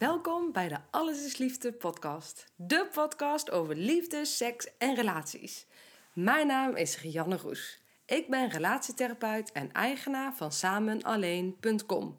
[0.00, 2.52] Welkom bij de Alles is Liefde podcast.
[2.56, 5.66] De podcast over liefde, seks en relaties.
[6.12, 7.82] Mijn naam is Rianne Roes.
[8.06, 12.18] Ik ben relatietherapeut en eigenaar van samenalleen.com.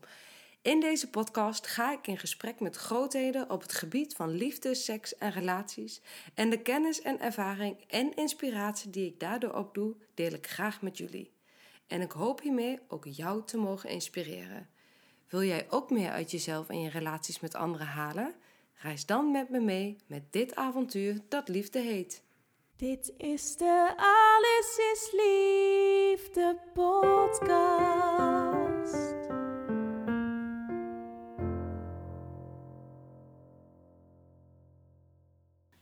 [0.62, 5.16] In deze podcast ga ik in gesprek met grootheden op het gebied van liefde, seks
[5.16, 6.02] en relaties.
[6.34, 10.98] En de kennis en ervaring en inspiratie die ik daardoor opdoe, deel ik graag met
[10.98, 11.32] jullie.
[11.88, 14.71] En ik hoop hiermee ook jou te mogen inspireren.
[15.32, 18.34] Wil jij ook meer uit jezelf en je relaties met anderen halen?
[18.74, 22.24] Reis dan met me mee met dit avontuur dat liefde heet.
[22.76, 27.40] Dit is de Alles is Liefde podcast.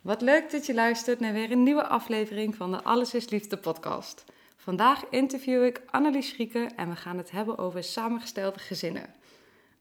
[0.02, 3.58] Wat leuk dat je luistert naar weer een nieuwe aflevering van de Alles is Liefde
[3.58, 4.23] podcast.
[4.55, 9.19] Vandaag interview ik Annelies Schrieke en we gaan het hebben over samengestelde gezinnen.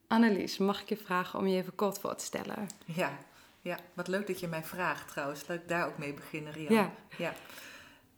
[0.08, 2.68] Annelies, mag ik je vragen om je even kort voor te stellen?
[2.84, 3.18] Ja,
[3.60, 5.46] ja, wat leuk dat je mij vraagt trouwens.
[5.46, 6.74] Laat ik daar ook mee beginnen, Rian.
[6.74, 6.92] Ja.
[7.18, 7.34] ja.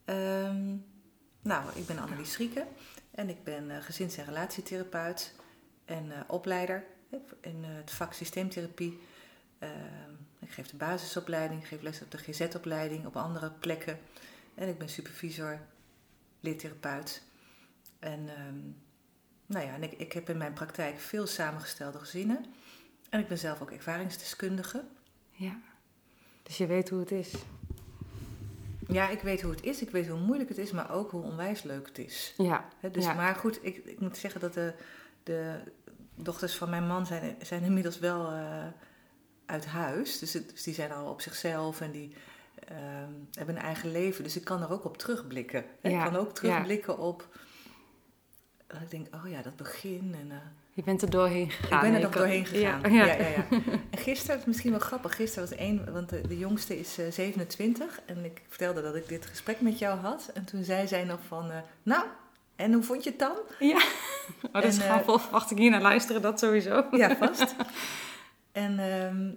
[0.04, 0.76] Ehm,
[1.42, 2.66] nou, ik ben Annelies Schrieke
[3.10, 5.34] en ik ben eh, gezins- en relatietherapeut
[5.84, 6.84] en eh, opleider
[7.40, 9.00] in eh, het vak systeemtherapie.
[9.58, 13.98] Ehm, ik geef de basisopleiding, ik geef les op de GZ-opleiding, op andere plekken.
[14.54, 15.60] En ik ben supervisor,
[16.40, 17.22] leertherapeut.
[17.98, 18.58] En, ehm,
[19.50, 22.44] nou ja, en ik, ik heb in mijn praktijk veel samengestelde gezinnen.
[23.10, 24.84] En ik ben zelf ook ervaringsdeskundige.
[25.30, 25.58] Ja.
[26.42, 27.34] Dus je weet hoe het is.
[28.88, 29.82] Ja, ik weet hoe het is.
[29.82, 32.34] Ik weet hoe moeilijk het is, maar ook hoe onwijs leuk het is.
[32.36, 32.68] Ja.
[32.92, 33.14] Dus, ja.
[33.14, 34.74] Maar goed, ik, ik moet zeggen dat de,
[35.22, 35.60] de
[36.14, 38.66] dochters van mijn man zijn, zijn inmiddels wel eh,
[39.46, 40.18] uit huis.
[40.18, 42.14] Dus, het- dus die zijn al op zichzelf en die
[42.68, 44.24] ehm, hebben een eigen leven.
[44.24, 45.64] Dus ik kan er ook op terugblikken.
[45.82, 47.28] Ja, Ik kan ook terugblikken op...
[48.72, 50.14] dat Ik denk, oh ja, dat begin.
[50.20, 50.36] En, eh,
[50.74, 51.84] Je bent er doorheen gegaan.
[51.84, 52.80] ik ben er nog doorheen gegaan.
[52.92, 53.46] Ja, Ja, ja.
[53.90, 56.98] En gisteren, het is misschien wel grappig, gisteren was één, want de, de jongste is
[56.98, 60.30] eh, 27 en ik vertelde dat ik dit gesprek met jou had.
[60.34, 62.04] En toen zei zij nog van, eh, nou,
[62.56, 63.36] en hoe vond je het dan?
[63.58, 63.82] Ja.
[64.42, 65.30] Oh, dat is En, eh, grappig.
[65.30, 66.86] Wacht ik hier naar luisteren, dat sowieso.
[66.90, 67.54] Ja, vast.
[68.52, 69.30] en ehm,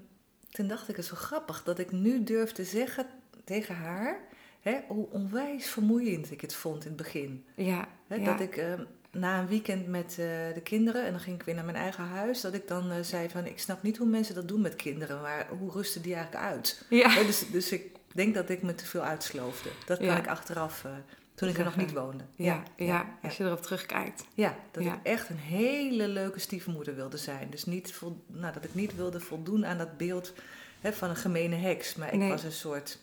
[0.51, 3.05] toen dacht ik, het is zo grappig dat ik nu durf te zeggen
[3.43, 4.19] tegen haar,
[4.61, 7.45] hè, hoe onwijs vermoeiend ik het vond in het begin.
[7.55, 7.87] Ja.
[8.07, 8.23] Hè.
[8.23, 11.55] Dat ik ehm, na een weekend met eh, de kinderen, en dan ging ik weer
[11.55, 14.35] naar mijn eigen huis, dat ik dan eh, zei van, ik snap niet hoe mensen
[14.35, 16.85] dat doen met kinderen, maar hoe rusten die eigenlijk uit?
[16.89, 17.23] Ja.
[17.23, 19.69] Dus, dus ik denk dat ik me te veel uitsloofde.
[19.85, 20.17] Dat kan Ja.
[20.17, 20.91] ik achteraf, eh,
[21.35, 22.23] toen ik er nog niet woonde.
[22.35, 24.25] Ja, ja, ja, als je erop terugkijkt.
[24.33, 27.49] ja, dat ik echt een hele leuke stiefmoeder wilde zijn.
[27.49, 30.33] Dus niet vol, nou, dat ik niet wilde voldoen aan dat beeld
[30.81, 31.95] hè, van een gemene heks.
[31.95, 32.29] Maar ik Nee.
[32.29, 32.99] was een soort...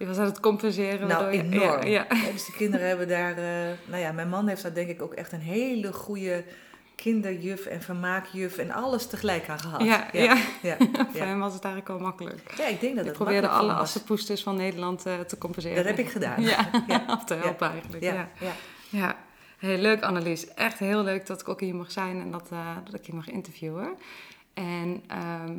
[0.00, 1.08] Je was aan het compenseren.
[1.08, 1.86] Nou, waardoor je- enorm.
[1.86, 3.30] Ja, dus de kinderen hebben daar...
[3.36, 6.44] eh, nou ja, mijn man heeft daar denk ik ook echt een hele goede
[6.94, 9.82] kinderjuf en vermaakjuf en alles tegelijk aan gehad.
[9.82, 10.36] Ja, ja.
[10.62, 10.76] ja.
[11.12, 12.54] Voor hem was het eigenlijk wel makkelijk.
[12.56, 15.76] Ja, ik denk dat Ik het probeerde alle assenpoesters van Nederland eh, te compenseren.
[15.76, 16.42] Dat heb ik gedaan.
[16.42, 17.04] Ja, Ja.
[17.08, 18.02] of te helpen eigenlijk.
[18.02, 18.52] Ja, Ja, ja.
[18.88, 19.16] ja.
[19.58, 20.54] Heel leuk Annelies.
[20.54, 23.14] Echt heel leuk dat ik ook hier mag zijn en dat, eh, dat ik je
[23.14, 23.88] mag interviewen.
[24.54, 25.58] En ehm,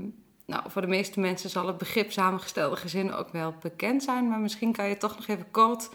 [0.52, 4.28] nou, voor de meeste mensen zal het begrip samengestelde gezin ook wel bekend zijn.
[4.28, 5.90] Maar misschien kan je toch nog even kort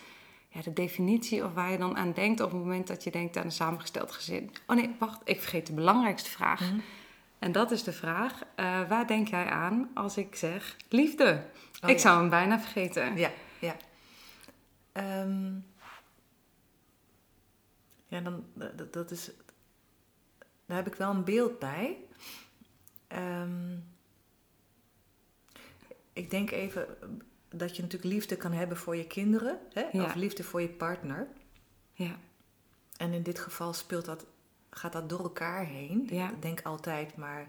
[0.48, 3.36] ja, de definitie of waar je dan aan denkt op het moment dat je denkt
[3.36, 4.50] aan een samengesteld gezin.
[4.66, 6.60] Oh nee, wacht, ik vergeet de belangrijkste vraag.
[6.60, 6.78] Mhm.
[7.38, 11.44] En dat is de vraag, eh, waar denk jij aan als ik zeg liefde?
[11.82, 12.02] Oh, ik ja.
[12.02, 13.16] zou hem bijna vergeten.
[13.16, 13.76] Ja, ja.
[14.92, 15.54] Ehm,
[18.06, 19.30] ja, dan, dat, dat is,
[20.66, 21.96] daar heb ik wel een beeld bij.
[23.08, 23.76] Ehm,
[26.16, 26.86] ik denk even
[27.48, 29.84] dat je natuurlijk liefde kan hebben voor je kinderen, hè?
[29.92, 30.04] Ja.
[30.04, 31.28] of liefde voor je partner.
[31.92, 32.16] Ja,
[32.96, 34.26] En in dit geval speelt dat,
[34.70, 36.06] gaat dat door elkaar heen.
[36.10, 36.30] Ja.
[36.30, 37.48] Ik denk altijd, maar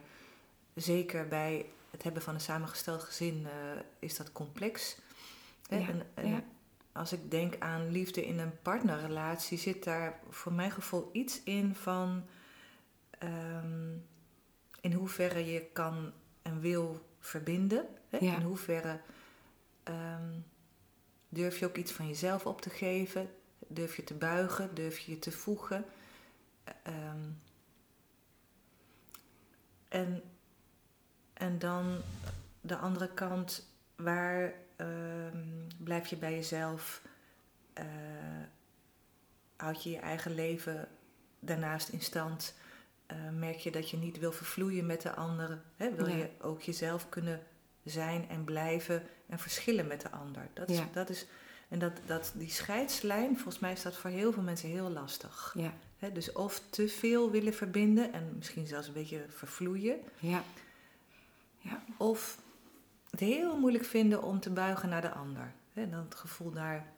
[0.74, 4.98] zeker bij het hebben van een samengesteld gezin eh, is dat complex.
[5.68, 5.78] Hè?
[5.78, 6.44] Ja, En, en ja.
[6.92, 11.76] Als ik denk aan liefde in een partnerrelatie, zit daar voor mijn gevoel iets in
[11.76, 12.24] van
[13.20, 13.96] ehm,
[14.82, 16.12] in hoeverre je kan
[16.42, 17.86] en wil verbinden.
[18.10, 18.18] Hè?
[18.18, 18.36] Ja.
[18.36, 19.00] In hoeverre
[19.84, 20.40] ehm,
[21.30, 23.30] durf je ook iets van jezelf op te geven.
[23.68, 24.76] Durf je te buigen?
[24.76, 25.86] Durf je je te voegen?
[26.84, 27.30] Ehm,
[29.88, 30.24] en,
[31.34, 32.02] en dan
[32.62, 35.44] de andere kant, waar ehm,
[35.78, 37.02] blijf je bij jezelf?
[37.74, 37.86] Eh,
[39.56, 40.88] houd je je eigen leven
[41.40, 42.54] daarnaast in stand?
[43.08, 45.64] Eh, merk je dat je niet wil vervloeien met de anderen?
[45.76, 45.96] Hè?
[45.96, 46.16] Wil Ja.
[46.16, 47.42] je ook jezelf kunnen
[47.84, 50.48] zijn en blijven en verschillen met de ander?
[50.54, 50.88] Dat is, Ja.
[50.94, 51.26] dat is,
[51.68, 55.54] en dat, dat, die scheidslijn, volgens mij is dat voor heel veel mensen heel lastig.
[55.58, 56.12] Ja, Hè?
[56.12, 60.00] Dus of te veel willen verbinden en misschien zelfs een beetje vervloeien.
[60.20, 60.44] ja,
[61.98, 62.40] Of
[63.10, 65.52] het heel moeilijk vinden om te buigen naar de ander.
[65.74, 65.82] Hè?
[65.82, 66.94] En dan het gevoel daar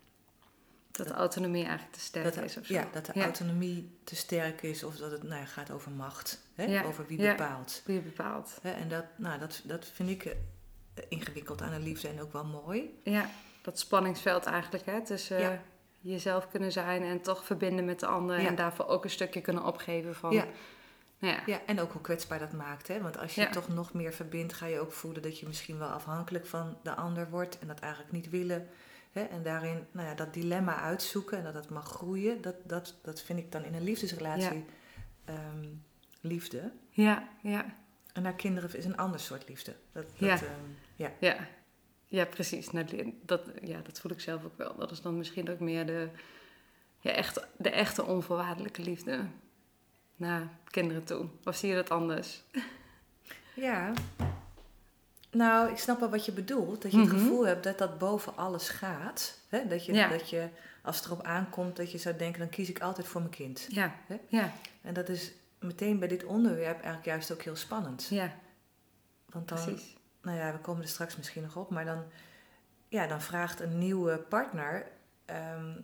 [0.91, 2.73] dat de autonomie eigenlijk te sterk dat, is of zo.
[2.73, 3.23] ja, dat de Ja.
[3.23, 6.39] autonomie te sterk is of dat het nou ja, gaat over macht.
[6.55, 6.63] Hè?
[6.63, 7.81] Ja, Over wie bepaalt.
[7.85, 8.57] Wie bepaalt.
[8.61, 8.71] Hè?
[8.71, 10.35] En dat, nou, dat, dat vind ik eh,
[11.09, 12.99] ingewikkeld aan de liefde en ook wel mooi.
[13.03, 13.29] Ja,
[13.61, 15.05] dat spanningsveld eigenlijk, hè.
[15.05, 15.61] Tussen
[16.01, 18.37] jezelf kunnen zijn en toch verbinden met de ander.
[18.37, 20.31] En daarvoor ook een stukje kunnen opgeven van...
[20.31, 20.45] Ja.
[21.19, 22.87] Nou ja, Ja, en ook hoe kwetsbaar dat maakt.
[22.87, 23.01] Hè?
[23.01, 25.87] Want als je toch nog meer verbindt, ga je ook voelen dat je misschien wel
[25.87, 28.67] afhankelijk van de ander wordt en dat eigenlijk niet willen.
[29.11, 29.21] Hè?
[29.21, 33.21] En daarin nou ja, dat dilemma uitzoeken en dat het mag groeien, dat, dat, dat
[33.21, 34.65] vind ik dan in een liefdesrelatie
[35.25, 35.65] ehm,
[36.21, 36.71] liefde.
[36.89, 37.65] ja, ja,
[38.13, 39.75] En naar kinderen is een ander soort liefde.
[39.91, 40.35] Dat, dat, Ja.
[40.35, 40.43] ehm,
[40.95, 41.11] ja.
[41.19, 41.47] ja.
[42.05, 42.71] Ja, precies.
[42.71, 44.75] Nou, dat, ja, dat voel ik zelf ook wel.
[44.75, 46.09] Dat is dan misschien ook meer de,
[46.99, 49.25] ja, echt, de echte onvoorwaardelijke liefde
[50.15, 51.27] naar kinderen toe.
[51.43, 52.43] Of zie je dat anders?
[53.55, 53.93] Ja.
[55.31, 56.81] Nou, ik snap wel wat je bedoelt.
[56.81, 57.17] Dat je het Mhm.
[57.17, 59.39] gevoel hebt dat dat boven alles gaat.
[59.49, 59.67] Hè?
[59.67, 60.07] Dat, je, Ja.
[60.07, 60.47] dat je,
[60.83, 63.65] als het erop aankomt, dat je zou denken, dan kies ik altijd voor mijn kind.
[63.69, 64.17] Ja, Hè?
[64.27, 68.07] ja, En dat is meteen bij dit onderwerp eigenlijk juist ook heel spannend.
[68.09, 68.31] ja,
[69.29, 69.95] Want dan, precies.
[70.21, 72.03] nou ja, we komen er straks misschien nog op, maar dan,
[72.87, 74.85] ja, dan vraagt een nieuwe partner,
[75.25, 75.75] ehm,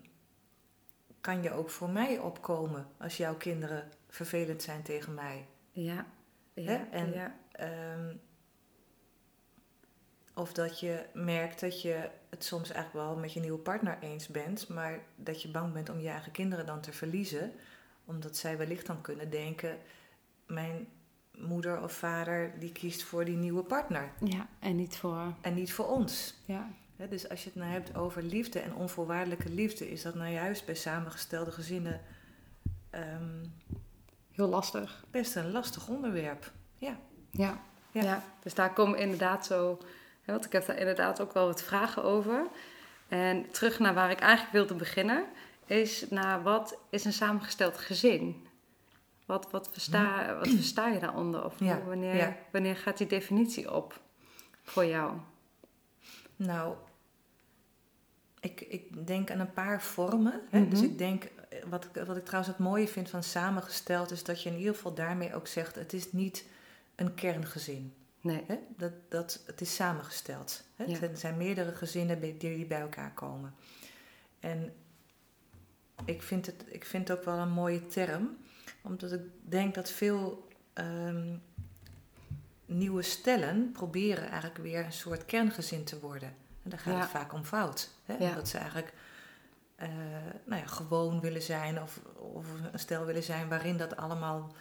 [1.22, 5.46] kan je ook voor mij opkomen als jouw kinderen vervelend zijn tegen mij?
[5.72, 6.06] Ja,
[6.54, 6.76] ja, Hè?
[6.92, 8.16] En- ja, Ehm,
[10.36, 14.28] of dat je merkt dat je het soms eigenlijk wel met je nieuwe partner eens
[14.28, 17.52] bent, maar dat je bang bent om je eigen kinderen dan te verliezen,
[18.06, 19.78] omdat zij wellicht dan kunnen denken:
[20.46, 20.88] mijn
[21.38, 24.48] moeder of vader die kiest voor die nieuwe partner ja.
[24.60, 25.34] En niet voor...
[25.42, 26.36] en niet voor ons.
[26.46, 30.16] Ja, Hè, dus als je het nou hebt over liefde en onvoorwaardelijke liefde, is dat
[30.16, 32.02] nou juist bij samengestelde gezinnen
[32.90, 33.46] ehm,
[34.32, 35.06] heel lastig.
[35.12, 36.52] best een lastig onderwerp.
[36.78, 36.98] Ja.
[37.30, 37.62] Ja.
[37.92, 38.04] Ja.
[38.04, 38.24] Ja.
[38.40, 39.80] dus daar komen inderdaad zo...
[40.26, 42.48] Want ik heb daar inderdaad ook wel wat vragen over.
[43.08, 45.26] En terug naar waar ik eigenlijk wilde beginnen...
[45.66, 48.48] is naar wat is een samengesteld gezin?
[49.26, 51.46] Wat, wat, versta, wat versta je daaronder?
[51.46, 52.36] Of Ja, wanneer, ja.
[52.52, 54.00] wanneer gaat die definitie op
[54.64, 55.14] voor jou?
[56.36, 56.76] Nou,
[58.40, 60.42] ik, ik denk aan een paar vormen.
[60.50, 60.60] Hè?
[60.60, 60.70] Mhm.
[60.70, 64.24] Dus ik denk, eh, wat ik, wat ik trouwens het mooie vind van samengesteld, is
[64.24, 66.46] dat je in ieder geval daarmee ook zegt: het is niet
[66.96, 67.94] een kerngezin.
[68.26, 68.44] Nee.
[68.48, 68.56] Hè?
[68.78, 70.64] Dat, dat, het is samengesteld.
[70.76, 70.84] Hè?
[70.84, 71.02] Ja.
[71.02, 73.54] Er zijn meerdere gezinnen die bij elkaar komen.
[74.40, 74.74] En
[76.06, 78.38] ik vind, het, ik vind het ook wel een mooie term,
[78.82, 81.36] omdat ik denk dat veel ehm,
[82.66, 86.34] nieuwe stellen proberen eigenlijk weer een soort kerngezin te worden.
[86.64, 87.00] En daar gaat Ja.
[87.00, 87.92] het vaak om fout.
[88.06, 88.14] Hè?
[88.18, 88.30] Ja.
[88.30, 88.94] Omdat ze eigenlijk
[89.76, 89.90] eh,
[90.46, 94.56] nou ja, gewoon willen zijn of, of een stel willen zijn waarin dat allemaal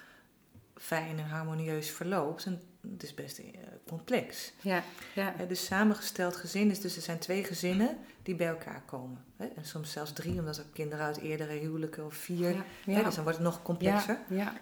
[0.75, 2.45] fijn en harmonieus verloopt.
[2.45, 2.63] En
[2.93, 3.45] het is best eh,
[3.87, 4.53] complex.
[4.61, 4.83] Ja,
[5.15, 9.25] ja, Hè, dus samengesteld gezin is dus er zijn twee gezinnen die bij elkaar komen.
[9.37, 12.65] En soms zelfs drie, omdat er kinderen uit eerdere huwelijken of vier.
[12.87, 13.03] ja.
[13.03, 14.19] Dus dan wordt het nog complexer.
[14.29, 14.53] Ja,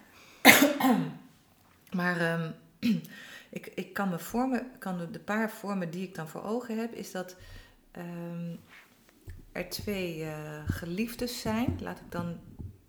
[1.92, 2.50] Maar ehm,
[3.58, 6.92] ik, ik kan me vormen, kan de, paar vormen die ik dan voor ogen heb,
[6.92, 7.36] is dat
[7.90, 8.56] ehm,
[9.52, 11.78] er twee eh, geliefdes zijn.
[11.80, 12.38] Laat ik dan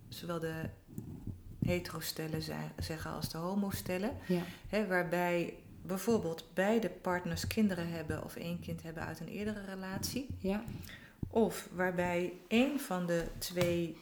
[0.10, 0.70] zowel de
[1.66, 2.42] hetero-stellen
[2.80, 4.18] zeggen als de homo-stellen.
[4.28, 9.66] ja, Hè, waarbij bijvoorbeeld beide partners kinderen hebben of één kind hebben uit een eerdere
[9.66, 10.28] relatie.
[10.40, 10.64] ja,
[11.30, 13.98] Of waarbij één van de twee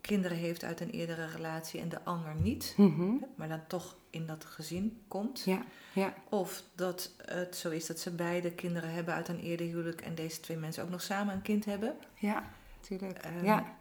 [0.00, 2.74] kinderen heeft uit een eerdere relatie en de ander niet.
[2.76, 3.00] Mhm.
[3.00, 5.42] hè, Maar dan toch in dat gezin komt.
[5.44, 5.62] ja,
[5.94, 10.00] ja, Of dat het zo is dat ze beide kinderen hebben uit een eerder huwelijk
[10.00, 11.96] en deze twee mensen ook nog samen een kind hebben.
[12.14, 12.44] ja,
[12.80, 13.18] tuurlijk.
[13.18, 13.76] Ehm, ja,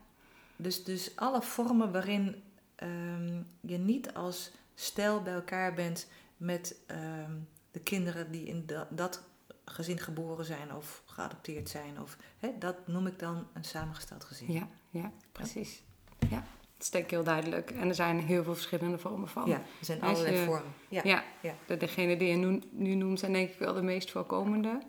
[0.55, 2.43] Dus, dus alle vormen waarin
[2.79, 6.07] ehm, je niet als stel bij elkaar bent
[6.37, 7.31] met ehm,
[7.71, 9.23] de kinderen die in da- dat
[9.65, 12.01] gezin geboren zijn of geadopteerd zijn.
[12.01, 12.17] Of,
[12.59, 14.51] dat noem ik dan een samengesteld gezin.
[14.51, 15.83] ja, ja, precies.
[16.29, 17.71] Ja, dat is denk ik heel duidelijk.
[17.71, 19.47] En er zijn heel veel verschillende vormen van.
[19.49, 20.73] Ja, er zijn allerlei je- vormen.
[20.89, 21.01] Ja.
[21.03, 21.53] Ja, Ja.
[21.67, 24.81] De, degene die je nu, nu noemt zijn denk ik wel de meest voorkomende.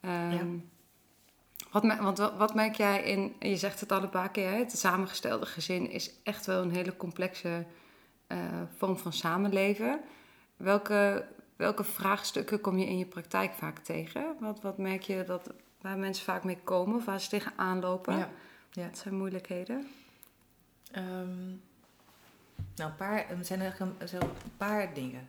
[0.00, 0.56] Ehm,
[1.72, 5.46] Wat, want wat, merk jij in, je zegt het al een paar keer, het samengestelde
[5.46, 7.66] gezin is echt wel een hele complexe
[8.26, 8.38] eh,
[8.76, 10.00] vorm van samenleven.
[10.56, 11.26] Welke,
[11.56, 14.36] welke vraagstukken kom je in je praktijk vaak tegen?
[14.40, 15.50] Wat, wat merk je dat,
[15.80, 18.16] waar mensen vaak mee komen of waar ze tegenaan lopen?
[18.16, 18.28] Ja.
[18.70, 18.86] Ja.
[18.86, 19.88] Wat zijn moeilijkheden?
[20.92, 21.46] Ehm,
[22.76, 25.28] nou, een paar, er zijn eigenlijk een, er zijn een paar dingen.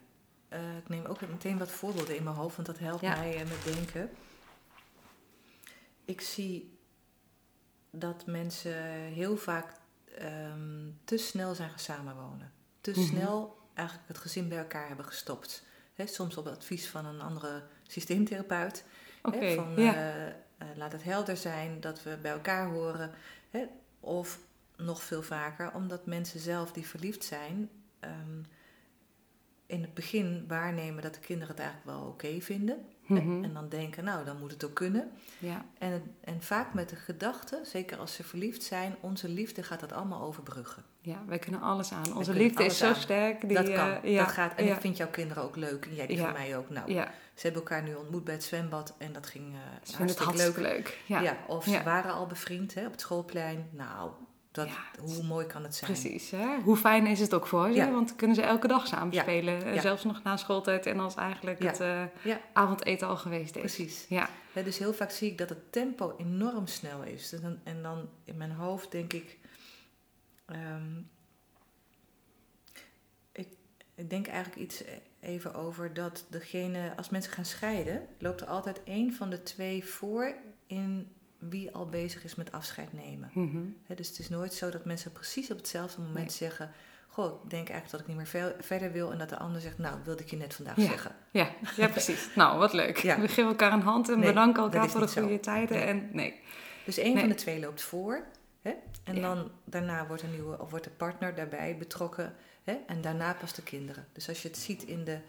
[0.50, 3.16] Eh, ik neem ook meteen wat voorbeelden in mijn hoofd, want dat helpt Ja.
[3.16, 4.10] mij eh, met denken.
[6.05, 6.77] Ik zie
[7.91, 9.74] dat mensen heel vaak
[10.17, 12.51] ehm, te snel zijn gaan samenwonen.
[12.81, 13.00] Te Mhm.
[13.00, 15.63] snel eigenlijk het gezin bij elkaar hebben gestopt.
[16.05, 18.86] Soms op advies van een andere systeemtherapeut.
[19.22, 19.93] Hè, van, ja.
[19.93, 20.33] eh, eh,
[20.75, 23.12] laat het helder zijn dat we bij elkaar horen.
[24.00, 24.39] Of
[24.77, 27.69] nog veel vaker, omdat mensen zelf die verliefd zijn,
[28.00, 28.41] ehm,
[29.65, 32.86] in het begin waarnemen dat de kinderen het eigenlijk wel oké vinden.
[33.05, 33.43] Mhm.
[33.43, 35.12] En dan denken, nou, dan moet het ook kunnen.
[35.38, 35.65] ja.
[35.77, 39.91] En, en vaak met de gedachte, zeker als ze verliefd zijn, onze liefde gaat dat
[39.93, 40.83] allemaal overbruggen.
[41.01, 42.15] ja, wij kunnen alles aan.
[42.15, 42.95] Onze liefde is zo aan.
[42.95, 43.41] sterk.
[43.48, 44.55] Die, dat kan, eh, ja, dat gaat.
[44.55, 45.86] En ja, ik vind jouw kinderen ook leuk.
[45.86, 46.24] En jij die Ja.
[46.24, 46.69] van mij ook.
[46.69, 49.45] Nou, ze hebben elkaar nu ontmoet bij het zwembad en dat ging
[49.83, 50.69] ze vinden het hartstikke leuk.
[50.74, 51.24] hartstikke leuk.
[51.24, 53.69] Ja, of ze waren al bevriend hè, op het schoolplein.
[53.72, 54.12] Nou,
[54.53, 55.91] dat, Ja, hoe mooi kan het zijn?
[55.91, 56.60] Precies, hè?
[56.60, 57.74] hoe fijn is het ook voor ze?
[57.74, 57.91] Ja.
[57.91, 59.63] Want kunnen ze elke dag samen spelen.
[59.63, 59.81] En Ja.
[59.81, 62.03] Zelfs nog na schooltijd en als eigenlijk het eh,
[62.53, 63.62] avondeten al geweest is.
[63.62, 64.05] Precies.
[64.10, 64.29] Ja,
[64.63, 67.29] dus heel vaak zie ik dat het tempo enorm snel is.
[67.29, 69.38] Dus en dan in mijn hoofd denk ik,
[70.45, 70.98] ehm,
[73.31, 73.48] ik.
[73.95, 74.83] Ik denk eigenlijk iets
[75.19, 79.86] even over dat degene, als mensen gaan scheiden, loopt er altijd één van de twee
[79.86, 80.36] voor
[80.67, 81.12] in
[81.50, 83.30] wie al bezig is met afscheid nemen.
[83.34, 83.58] Mhm.
[83.96, 86.30] Dus het is nooit zo dat mensen precies op hetzelfde moment Nee.
[86.30, 86.72] zeggen:
[87.08, 89.12] Goh, ik denk eigenlijk dat ik niet meer verder wil.
[89.12, 90.84] En dat de ander zegt: Nou, wilde ik je net vandaag Ja.
[90.88, 91.16] zeggen.
[91.32, 92.30] ja, ja, precies.
[92.36, 92.98] nou, wat leuk.
[92.98, 93.20] Ja.
[93.20, 95.22] We geven elkaar een hand en Nee, bedanken elkaar voor de zo.
[95.22, 95.78] goede tijden.
[95.78, 95.86] Nee.
[95.86, 96.40] En nee,
[96.86, 98.24] Dus één van de twee loopt voor.
[99.04, 99.22] En Ja.
[99.22, 102.36] dan daarna wordt, een nieuwe, of wordt de partner daarbij betrokken.
[102.88, 104.08] En daarna pas de kinderen.
[104.14, 105.20] Dus als je het ziet in de,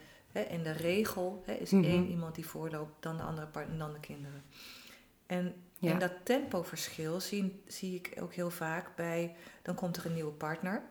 [0.48, 1.84] in de regel, is Mhm.
[1.84, 4.42] één iemand die voorloopt, dan de andere partner en dan de kinderen.
[5.26, 5.92] En, Ja.
[5.92, 10.32] en dat tempoverschil zie, zie ik ook heel vaak bij, dan komt er een nieuwe
[10.32, 10.82] partner.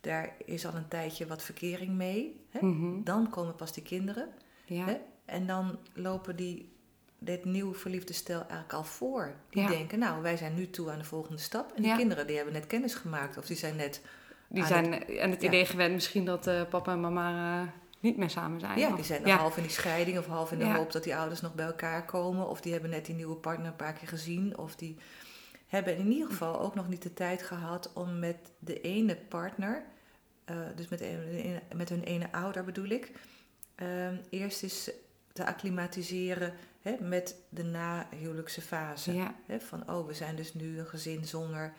[0.00, 2.40] Daar is al een tijdje wat verkering mee.
[2.50, 2.66] Hè?
[2.66, 3.02] Mhm.
[3.02, 4.28] Dan komen pas die kinderen.
[4.64, 4.84] ja.
[4.86, 4.96] Hè?
[5.24, 6.72] En dan lopen die,
[7.18, 9.34] dit nieuw verliefde stel eigenlijk al voor.
[9.50, 9.68] Die Ja.
[9.68, 11.70] denken, nou, wij zijn nu toe aan de volgende stap.
[11.76, 11.96] En die Ja.
[11.96, 13.36] kinderen die hebben net kennis gemaakt.
[13.38, 14.00] Of die zijn net...
[14.48, 15.48] die aan zijn en het ja.
[15.48, 17.68] idee gewend misschien dat eh, papa en mama eh,
[18.04, 18.78] niet meer samen zijn.
[18.78, 19.36] Ja, Of- die zijn ja.
[19.36, 20.18] half in die scheiding.
[20.18, 20.76] Of half in de Ja.
[20.76, 22.48] hoop dat die ouders nog bij elkaar komen.
[22.48, 24.58] Of die hebben net die nieuwe partner een paar keer gezien.
[24.58, 24.96] Of die
[25.66, 29.84] hebben in ieder geval ook nog niet de tijd gehad om met de ene partner...
[30.44, 33.12] eh, dus met, een- met hun ene ouder bedoel ik...
[33.74, 34.90] ehm, eerst eens
[35.32, 39.14] te acclimatiseren hè, met de nahuwelijkse fase.
[39.14, 41.72] Ja, Hè, van, oh, we zijn dus nu een gezin zonder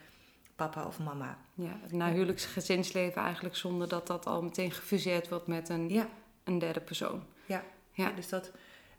[0.55, 1.37] papa of mama.
[1.53, 6.09] ja, het nahuwelijks gezinsleven eigenlijk zonder dat dat al meteen gefuseerd wordt met een, Ja,
[6.43, 7.23] een derde persoon.
[7.45, 7.63] ja.
[7.91, 8.11] Ja.
[8.11, 8.51] Dus, dat,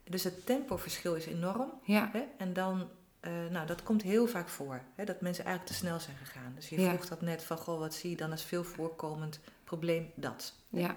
[0.05, 1.73] dus het tempoverschil is enorm.
[1.83, 2.23] Ja, Hè?
[2.39, 2.89] En dan,
[3.21, 4.81] eh, nou, dat komt heel vaak voor.
[4.95, 5.05] Hè?
[5.05, 6.53] Dat mensen eigenlijk te snel zijn gegaan.
[6.55, 10.11] Dus je vroeg dat net van, goh, wat zie je dan als veel voorkomend probleem?
[10.15, 10.55] Dat.
[10.69, 10.97] ja,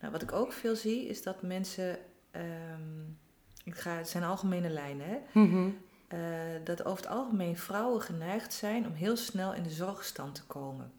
[0.00, 1.98] Nou, wat ik ook veel zie, is dat mensen...
[2.30, 3.02] ehm,
[3.64, 5.40] ik ga, het zijn algemene lijnen, hè?
[5.40, 5.70] Mhm.
[6.14, 10.44] Eh, dat over het algemeen vrouwen geneigd zijn om heel snel in de zorgstand te
[10.44, 10.92] komen.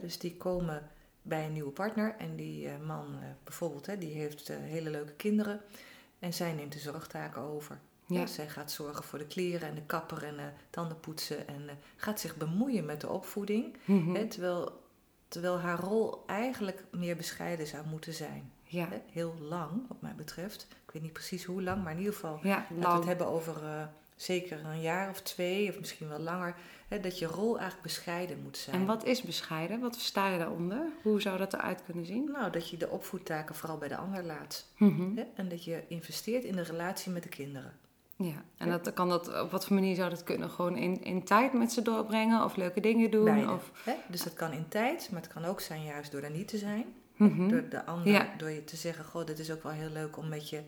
[0.00, 0.90] Dus die komen
[1.22, 5.60] bij een nieuwe partner en die eh, man eh, bijvoorbeeld, die heeft hele leuke kinderen
[6.18, 7.78] en zij neemt de zorgtaken over.
[8.06, 11.62] ja, zij gaat zorgen voor de kleren en de kapper en eh, tanden poetsen en
[11.96, 14.28] gaat zich bemoeien met de opvoeding, Mhm.
[14.28, 14.80] terwijl,
[15.28, 18.52] terwijl haar rol eigenlijk meer bescheiden zou moeten zijn.
[18.64, 20.66] ja, heel lang, wat mij betreft.
[20.86, 23.88] Ik weet niet precies hoe lang, maar in ieder geval ja, we het hebben over
[24.22, 26.54] zeker een jaar of twee, of misschien wel langer.
[26.88, 28.76] Hè, dat je rol eigenlijk bescheiden moet zijn.
[28.76, 29.80] En wat is bescheiden?
[29.80, 30.86] Wat versta je daaronder?
[31.02, 32.30] Hoe zou dat eruit kunnen zien?
[32.32, 34.66] Nou, dat je de opvoedtaken vooral bij de ander laat.
[34.76, 35.16] Mhm.
[35.16, 37.72] Hè, en dat je investeert in de relatie met de kinderen.
[38.16, 40.50] Ja, en dat, kan dat, op wat voor manier zou dat kunnen?
[40.50, 43.24] Gewoon in, in tijd met ze doorbrengen of leuke dingen doen?
[43.24, 43.52] Beide.
[43.52, 43.92] Of, Hè?
[44.08, 46.58] Dus dat kan in tijd, maar het kan ook zijn juist door er niet te
[46.58, 46.84] zijn.
[47.16, 47.48] Mhm.
[47.48, 48.28] Door de ander, Ja.
[48.36, 50.62] door je te zeggen, goh, dit is ook wel heel leuk om met je,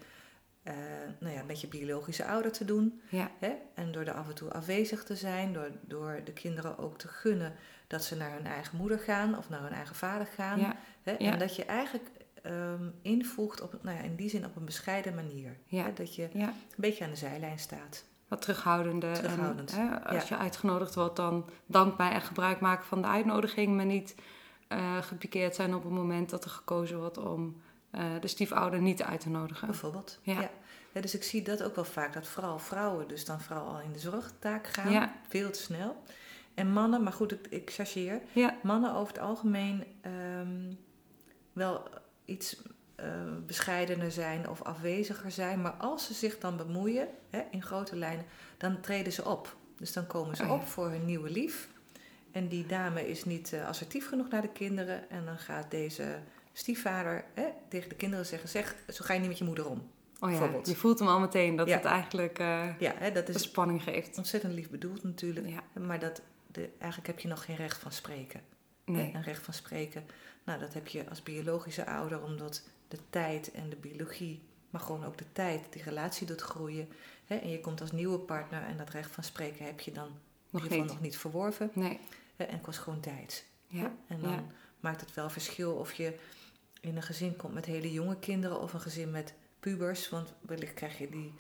[0.65, 0.75] eh,
[1.19, 3.01] nou ja, met je biologische ouder te doen.
[3.09, 3.53] Ja, Hè?
[3.75, 7.09] En door er af en toe afwezig te zijn, door, door de kinderen ook te
[7.09, 7.53] gunnen
[7.87, 10.61] dat ze naar hun eigen moeder gaan of naar hun eigen vader gaan.
[10.61, 11.15] ja, Hè?
[11.19, 11.33] Ja.
[11.33, 12.11] En dat je eigenlijk
[12.43, 15.57] ehm, invoegt op, nou ja, in die zin op een bescheiden manier.
[15.69, 15.93] Hè?
[15.93, 18.05] Dat je een beetje aan de zijlijn staat.
[18.29, 19.15] Wat terughoudender.
[19.15, 23.77] Terughoudend, En, hè, als je uitgenodigd wordt, dan dankbaar en gebruik maken van de uitnodiging,
[23.77, 24.15] maar niet
[24.69, 27.63] eh gepikeerd zijn op het moment dat er gekozen wordt om
[28.21, 29.67] de stiefouder niet uit te nodigen.
[29.67, 30.19] Bijvoorbeeld.
[30.23, 30.51] Ja.
[31.01, 33.93] Dus ik zie dat ook wel vaak, dat vooral vrouwen dus dan vooral al in
[33.93, 34.93] de zorgtaak gaan.
[34.93, 35.13] Ja.
[35.29, 36.03] Veel te snel.
[36.55, 38.21] En mannen, maar goed, ik, ik chargeer.
[38.33, 40.73] Ja, Mannen over het algemeen ehm,
[41.53, 41.89] wel
[42.25, 42.63] iets
[42.95, 43.07] eh,
[43.47, 45.61] bescheidener zijn of afweziger zijn.
[45.63, 48.25] Maar als ze zich dan bemoeien, hè, in grote lijnen,
[48.57, 49.57] dan treden ze op.
[49.79, 50.55] Dus dan komen ze Oh ja.
[50.55, 51.69] op voor hun nieuwe lief.
[52.31, 55.11] En die dame is niet eh, assertief genoeg naar de kinderen.
[55.11, 56.19] En dan gaat deze
[56.59, 58.49] stiefvader hè, tegen de kinderen zeggen...
[58.49, 59.91] zeg, zo ga je niet met je moeder om.
[60.21, 61.77] oh ja, je voelt hem al meteen dat Ja.
[61.77, 64.19] het eigenlijk Ja, hè, dat is spanning geeft.
[64.19, 65.49] ontzettend lief bedoeld natuurlijk.
[65.49, 68.41] Ja, Maar dat, de, eigenlijk heb je nog geen recht van spreken.
[68.85, 69.11] nee.
[69.15, 70.07] Een recht van spreken.
[70.45, 75.05] Nou, dat heb je als biologische ouder, omdat de tijd en de biologie, maar gewoon
[75.05, 76.89] ook de tijd, die relatie doet groeien.
[77.25, 77.35] Hè?
[77.37, 80.13] En je komt als nieuwe partner en dat recht van spreken heb je dan in
[80.51, 80.87] Nog ieder niet.
[80.87, 81.71] nog niet verworven.
[81.73, 81.99] Nee.
[82.37, 82.45] Hè?
[82.45, 83.45] En het kost gewoon tijd.
[83.67, 86.15] Ja, En dan maakt het wel verschil of je
[86.85, 90.09] in een gezin komt met hele jonge kinderen of een gezin met pubers.
[90.09, 91.33] Want wellicht krijg je die,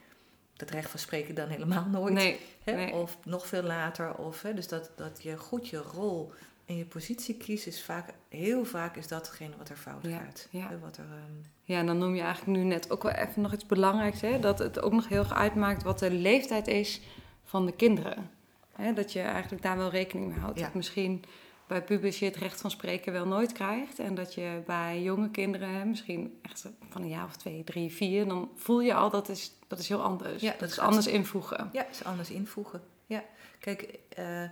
[0.56, 2.14] dat recht van spreken dan helemaal nooit.
[2.14, 2.72] Nee, Hè?
[2.74, 2.92] nee.
[2.92, 4.14] Of nog veel later.
[4.14, 4.54] Of, hè?
[4.54, 6.32] Dus dat, dat je goed je rol
[6.66, 10.48] en je positie kiest, is vaak, heel vaak is datgene wat er fout Ja, gaat.
[10.50, 10.68] ja.
[10.68, 11.32] Hè, Wat er, ehm,
[11.62, 14.20] Ja, en dan noem je eigenlijk nu net ook wel even nog iets belangrijks.
[14.20, 14.38] Hè?
[14.40, 17.00] Dat het ook nog heel erg uitmaakt wat de leeftijd is
[17.44, 18.30] van de kinderen.
[18.72, 18.92] Hè?
[18.92, 20.58] Dat je eigenlijk daar wel rekening mee houdt.
[20.58, 20.64] Ja.
[20.64, 21.24] Dat misschien
[21.66, 23.98] bij pubers je het recht van spreken wel nooit krijgt.
[23.98, 28.28] En dat je bij jonge kinderen, misschien echt van een jaar of twee, drie, vier...
[28.28, 30.42] dan voel je al dat is, dat is heel anders.
[30.42, 31.68] Ja, dat, dat is anders invoegen.
[31.72, 32.82] ja, is anders invoegen.
[33.06, 33.24] Ja.
[33.60, 34.42] Kijk, eh,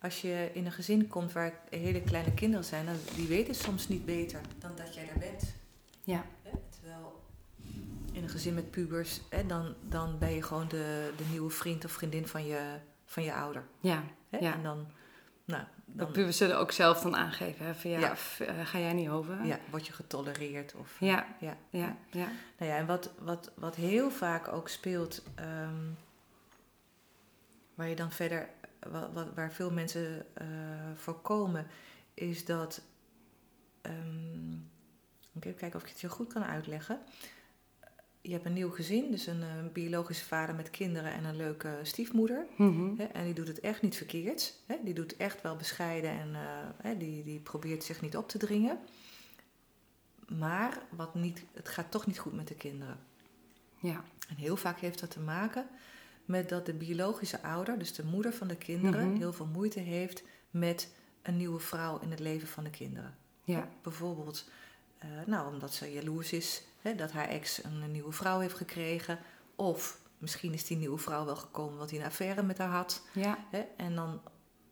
[0.00, 3.88] als je in een gezin komt waar hele kleine kinderen zijn, dan, die weten soms
[3.88, 5.54] niet beter dan dat jij er bent.
[6.04, 6.50] Ja, Hè?
[6.70, 7.22] Terwijl
[8.12, 11.84] in een gezin met pubers, hè, dan, dan ben je gewoon de, de nieuwe vriend
[11.84, 13.64] of vriendin van je, van je ouder.
[13.80, 14.04] ja.
[14.28, 14.38] Hè?
[14.38, 14.54] Ja.
[14.54, 14.86] En dan,
[15.44, 17.66] nou, Dat pubers zullen ook zelf dan aangeven.
[17.66, 17.74] Hè?
[17.74, 18.16] Van ja, Ja.
[18.16, 19.44] f- eh, ga jij niet over?
[19.44, 20.74] ja, word je getolereerd.
[20.74, 21.26] Of, Ja.
[21.40, 21.56] ja.
[21.70, 22.28] ja, ja.
[22.58, 25.84] Nou ja, en wat, wat, wat heel vaak ook speelt, ehm,
[27.74, 28.48] waar je dan verder,
[28.90, 30.46] wat, wat, waar veel mensen eh
[30.94, 31.66] voorkomen,
[32.14, 32.82] is dat.
[33.82, 34.52] ehm,
[35.32, 36.98] ik even kijken of ik het je goed kan uitleggen.
[38.22, 41.78] Je hebt een nieuw gezin, dus een, eh, biologische vader met kinderen en een leuke
[41.82, 42.46] stiefmoeder.
[42.56, 42.96] Mhm.
[42.96, 44.54] Hè, en die doet het echt niet verkeerd.
[44.66, 46.40] Hè, die doet echt wel bescheiden en eh,
[46.76, 48.78] hè, die, die probeert zich niet op te dringen.
[50.28, 52.98] Maar wat niet, het gaat toch niet goed met de kinderen.
[53.80, 55.66] Ja, En heel vaak heeft dat te maken
[56.24, 59.16] met dat de biologische ouder, dus de moeder van de kinderen, Mhm.
[59.18, 63.14] heel veel moeite heeft met een nieuwe vrouw in het leven van de kinderen.
[63.44, 64.50] ja, Bijvoorbeeld,
[64.98, 69.18] eh, nou, omdat ze jaloers is hè, dat haar ex een, nieuwe vrouw heeft gekregen.
[69.56, 73.02] Of misschien is die nieuwe vrouw wel gekomen omdat hij een affaire met haar had.
[73.12, 73.64] ja, Hè?
[73.76, 74.20] En dan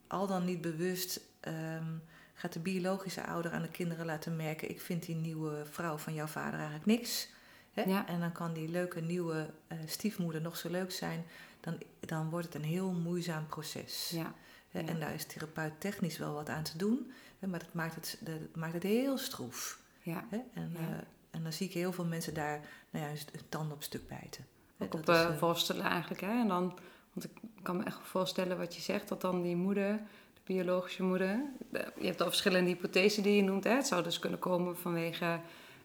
[0.06, 1.96] al dan niet bewust ehm,
[2.34, 6.14] gaat de biologische ouder aan de kinderen laten merken: ik vind die nieuwe vrouw van
[6.14, 7.28] jouw vader eigenlijk niks.
[7.72, 7.82] Hè?
[7.82, 8.06] Ja.
[8.06, 11.24] En dan kan die leuke nieuwe eh, stiefmoeder nog zo leuk zijn.
[11.60, 14.10] Dan, dan wordt het een heel moeizaam proces.
[14.14, 14.34] ja.
[14.68, 14.80] Hè?
[14.80, 14.86] Ja.
[14.86, 17.12] En daar is therapeut technisch wel wat aan te doen.
[17.38, 17.46] Hè?
[17.46, 19.80] Maar dat maakt het, dat maakt het heel stroef.
[20.02, 20.26] ja.
[20.30, 20.38] Hè?
[20.54, 21.04] En, Ja.
[21.30, 22.60] En dan zie ik heel veel mensen daar
[22.90, 24.44] nou ja, hun tanden op stuk bijten.
[24.78, 26.20] Ook op is, eh, eh, voorstellen eigenlijk.
[26.20, 26.40] Hè?
[26.40, 26.78] En dan,
[27.12, 27.30] want ik
[27.62, 30.00] kan me echt voorstellen wat je zegt, dat dan die moeder,
[30.34, 33.64] de biologische moeder, de- je hebt al verschillende hypothesen die je noemt.
[33.64, 33.70] Hè?
[33.74, 35.40] Het zou dus kunnen komen vanwege,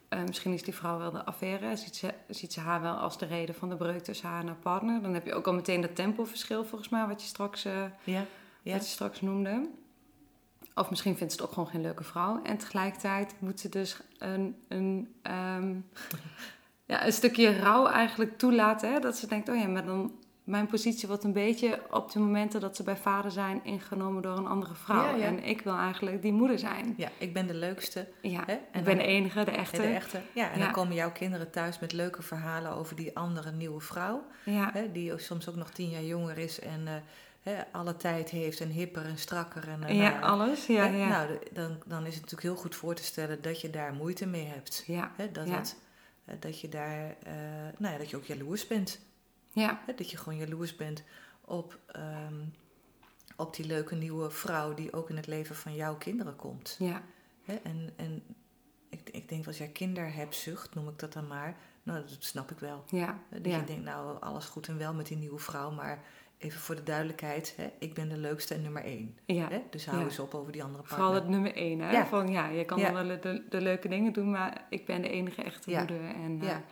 [0.10, 3.18] eh, misschien is die vrouw wel de affaire, ziet ze, ziet ze haar wel als
[3.18, 5.02] de reden van de breuk tussen haar en haar partner.
[5.02, 8.26] Dan heb je ook al meteen dat tempoverschil volgens mij, wat je straks, ja, ja.
[8.64, 9.70] wat je straks noemde.
[10.76, 12.42] Of misschien vindt ze het ook gewoon geen leuke vrouw.
[12.44, 15.76] En tegelijkertijd moet ze dus een, een, ehm,
[16.92, 18.94] ja, een stukje rouw eigenlijk toelaten.
[18.94, 19.00] Hè?
[19.00, 20.12] Dat ze denkt, oh ja, maar dan...
[20.44, 24.38] Mijn positie wordt een beetje op de momenten dat ze bij vader zijn ingenomen door
[24.38, 25.04] een andere vrouw.
[25.04, 25.26] Ja, ja.
[25.26, 26.94] En ik wil eigenlijk die moeder zijn.
[26.98, 28.08] ja, ik ben de leukste.
[28.22, 28.54] Ja, Hè?
[28.54, 29.82] ik En ben dan- de enige, de echte.
[29.82, 30.22] De echte.
[30.34, 30.64] Ja, en Ja.
[30.64, 34.24] dan komen jouw kinderen thuis met leuke verhalen over die andere nieuwe vrouw.
[34.46, 36.94] Ja, Hè, die soms ook nog tien jaar jonger is en eh,
[37.44, 39.68] hè, alle tijd heeft en hipper en strakker.
[39.68, 40.66] En, eh, ja, nou, alles.
[40.68, 41.08] Ja, hè, ja.
[41.08, 44.26] Nou, dan, dan is het natuurlijk heel goed voor te stellen dat je daar moeite
[44.26, 44.84] mee hebt.
[44.88, 45.56] ja, Hè, dat, Ja.
[45.58, 45.78] het,
[46.26, 47.34] eh, dat je daar, eh,
[47.78, 49.00] nou ja, dat je ook jaloers bent.
[49.52, 51.04] ja, Hè, dat je gewoon jaloers bent
[51.42, 52.40] op, ehm,
[53.36, 56.76] op die leuke nieuwe vrouw die ook in het leven van jouw kinderen komt.
[56.80, 57.02] ja,
[57.44, 58.24] Hè, en en
[58.90, 62.60] ik, ik denk als jij kinderhebzucht, noem ik dat dan maar, nou dat snap ik
[62.60, 62.84] wel.
[62.90, 63.20] ja.
[63.30, 63.58] Dat ja.
[63.58, 66.04] je denkt, nou alles goed en wel met die nieuwe vrouw, maar
[66.38, 69.18] even voor de duidelijkheid, hè, ik ben de leukste en nummer één.
[69.26, 69.48] ja.
[69.50, 70.04] Hè, dus hou Ja.
[70.04, 71.00] eens op over die andere partner.
[71.06, 71.92] Vooral het nummer één, hè?
[71.92, 72.06] Ja.
[72.06, 72.92] Van ja, je kan Ja.
[72.92, 76.02] dan wel de, de leuke dingen doen, maar ik ben de enige echte moeder.
[76.16, 76.64] En Ja.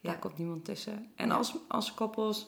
[0.00, 1.10] daar komt niemand tussen.
[1.16, 2.46] En als, als koppels,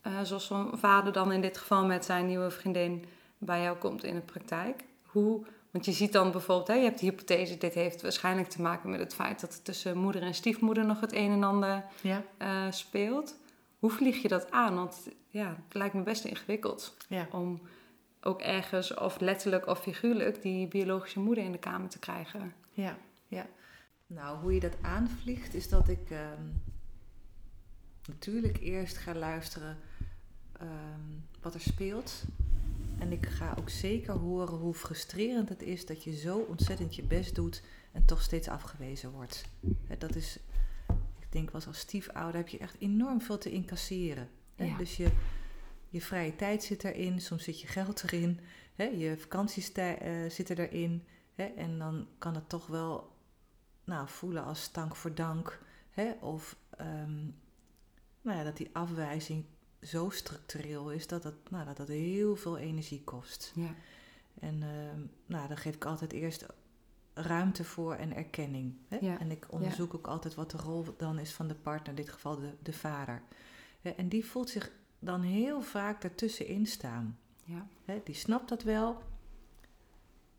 [0.00, 3.04] eh, zoals zo'n vader dan in dit geval met zijn nieuwe vriendin
[3.38, 5.44] bij jou komt in de praktijk, hoe...
[5.70, 8.90] Want je ziet dan bijvoorbeeld, hè, je hebt de hypothese, dit heeft waarschijnlijk te maken
[8.90, 11.84] met het feit dat er tussen moeder en stiefmoeder nog het een en ander
[12.38, 13.36] eh, speelt.
[13.84, 14.74] Hoe vlieg je dat aan?
[14.74, 17.28] Want ja, het lijkt me best ingewikkeld Ja.
[17.32, 17.60] om
[18.20, 22.52] ook ergens, of letterlijk of figuurlijk, die biologische moeder in de kamer te krijgen.
[22.70, 23.46] Ja, ja.
[24.06, 26.42] Nou, hoe je dat aanvliegt is dat ik ehm,
[28.08, 29.78] natuurlijk eerst ga luisteren
[30.52, 32.24] ehm, wat er speelt.
[32.98, 37.02] En ik ga ook zeker horen hoe frustrerend het is dat je zo ontzettend je
[37.02, 39.44] best doet en toch steeds afgewezen wordt.
[39.98, 40.38] Dat is,
[41.34, 44.28] denk wel eens als stiefouder heb je echt enorm veel te incasseren.
[44.56, 44.76] Ja.
[44.76, 45.10] Dus je,
[45.88, 48.40] je vrije tijd zit erin, soms zit je geld erin,
[48.74, 48.84] hè?
[48.84, 51.04] je vakanties eh, zitten erin.
[51.34, 51.44] Hè?
[51.44, 53.12] En dan kan het toch wel
[53.84, 55.60] nou, voelen als dank voor dank.
[55.90, 56.12] Hè?
[56.20, 57.22] Of ehm,
[58.22, 59.44] nou ja, dat die afwijzing
[59.82, 63.52] zo structureel is dat het, nou, dat het heel veel energie kost.
[63.54, 63.74] Ja,
[64.40, 66.46] En ehm, nou, daar geef ik altijd eerst
[67.14, 68.74] ruimte voor en erkenning.
[68.88, 68.96] Hè?
[69.00, 71.94] Ja, En ik onderzoek ook altijd wat de rol dan is van de partner, in
[71.94, 73.22] dit geval de, de vader.
[73.82, 77.18] En die voelt zich dan heel vaak ertussenin staan.
[77.44, 79.02] ja, Hè, die snapt dat wel.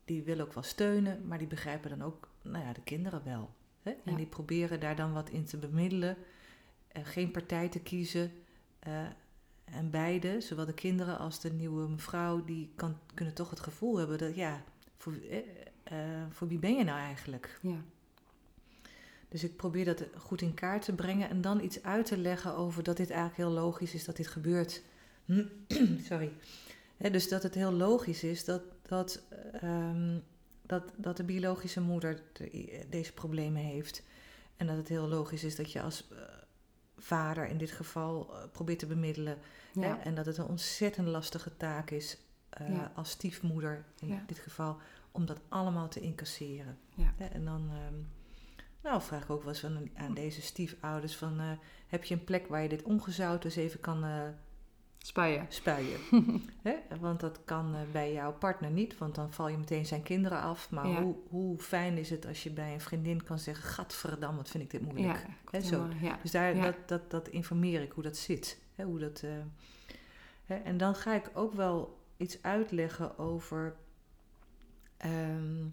[0.04, 3.50] Die wil ook wel steunen, maar die begrijpen dan ook nou ja, de kinderen wel.
[3.82, 3.90] Hè?
[3.90, 4.16] En Ja.
[4.16, 6.16] die proberen daar dan wat in te bemiddelen.
[6.88, 8.32] eh, geen partij te kiezen.
[8.78, 9.06] eh,
[9.64, 13.96] en beide, zowel de kinderen als de nieuwe mevrouw, die kan, kunnen toch het gevoel
[13.96, 14.62] hebben dat ja,
[14.96, 15.38] voor, eh,
[15.90, 15.98] eh,
[16.30, 17.58] voor wie ben je nou eigenlijk?
[17.62, 17.76] ja,
[19.28, 22.54] Dus ik probeer dat goed in kaart te brengen en dan iets uit te leggen
[22.56, 24.82] over dat dit eigenlijk heel logisch is dat dit gebeurt.
[26.08, 26.32] Sorry.
[26.96, 29.22] Dus dat het heel logisch is dat, dat,
[29.52, 30.18] ehm,
[30.62, 34.02] dat, dat de biologische moeder de- deze problemen heeft.
[34.56, 36.18] En dat het heel logisch is dat je als eh,
[36.98, 39.38] vader in dit geval eh, probeert te bemiddelen.
[40.02, 42.18] En dat het een ontzettend lastige taak is
[42.68, 42.92] Ja.
[42.94, 44.22] als stiefmoeder in Ja.
[44.26, 44.76] dit geval
[45.16, 46.78] om dat allemaal te incasseren.
[46.94, 47.14] Ja.
[47.32, 47.94] En dan ehm,
[48.82, 51.40] nou, vraag ik ook wel eens aan deze stiefouders van...
[51.40, 51.50] eh,
[51.86, 54.20] heb je een plek waar je dit ongezout dus even kan eh,
[54.98, 55.46] spuien.
[57.00, 60.40] Want dat kan eh, bij jouw partner niet, want dan val je meteen zijn kinderen
[60.40, 60.70] af.
[60.70, 61.02] Maar Ja.
[61.02, 63.64] hoe, hoe fijn is het als je bij een vriendin kan zeggen...
[63.64, 65.26] Gadverdamme, wat vind ik dit moeilijk.
[65.52, 65.88] Ja, zo.
[65.88, 66.18] helemaal.
[66.22, 68.58] Dus daar, dat, dat, dat informeer ik hoe dat zit.
[68.74, 69.22] Hè, hoe dat,
[70.44, 73.76] hè, en dan ga ik ook wel iets uitleggen over
[74.96, 75.66] ehm,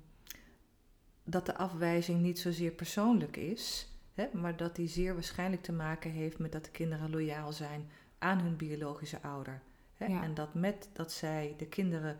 [1.23, 6.11] dat de afwijzing niet zozeer persoonlijk is, hè, maar dat die zeer waarschijnlijk te maken
[6.11, 9.61] heeft met dat de kinderen loyaal zijn aan hun biologische ouder.
[9.93, 10.23] Hè, Ja.
[10.23, 12.17] En dat met dat zij de kinderen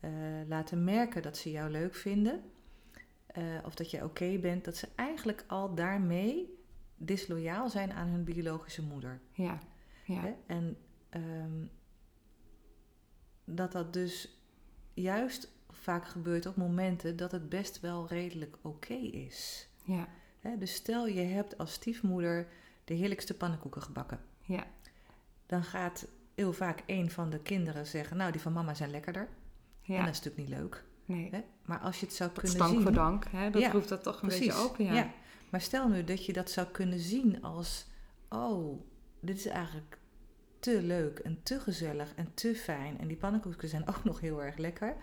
[0.00, 0.10] eh,
[0.46, 2.42] laten merken dat ze jou leuk vinden,
[3.26, 6.58] eh, of dat je oké bent, dat ze eigenlijk al daarmee
[6.96, 9.20] disloyaal zijn aan hun biologische moeder.
[9.32, 9.58] Ja,
[10.04, 10.34] ja, Hè?
[10.46, 10.76] En
[11.08, 11.64] ehm,
[13.44, 14.38] dat dat dus
[14.94, 15.52] juist
[15.88, 19.68] vaak gebeurt op momenten dat het best wel redelijk oké is.
[19.84, 20.08] ja?
[20.58, 22.48] Dus stel je hebt als stiefmoeder
[22.84, 24.20] de heerlijkste pannenkoeken gebakken.
[24.40, 24.66] ja,
[25.46, 29.28] Dan gaat heel vaak een van de kinderen zeggen, nou die van mama zijn lekkerder.
[29.82, 30.04] En ja.
[30.04, 30.84] dat is natuurlijk niet leuk.
[31.04, 31.40] Nee, Hè?
[31.64, 32.82] Maar als je het zou kunnen stank zien...
[32.82, 33.50] voor dank, hè?
[33.50, 35.10] dat Ja, roept dat toch een Precies, beetje open, ja.
[35.50, 37.86] Maar stel nu dat je dat zou kunnen zien als...
[38.28, 38.80] oh,
[39.20, 39.98] dit is eigenlijk
[40.58, 42.98] te leuk en te gezellig en te fijn...
[42.98, 44.96] en die pannenkoeken zijn ook nog heel erg lekker.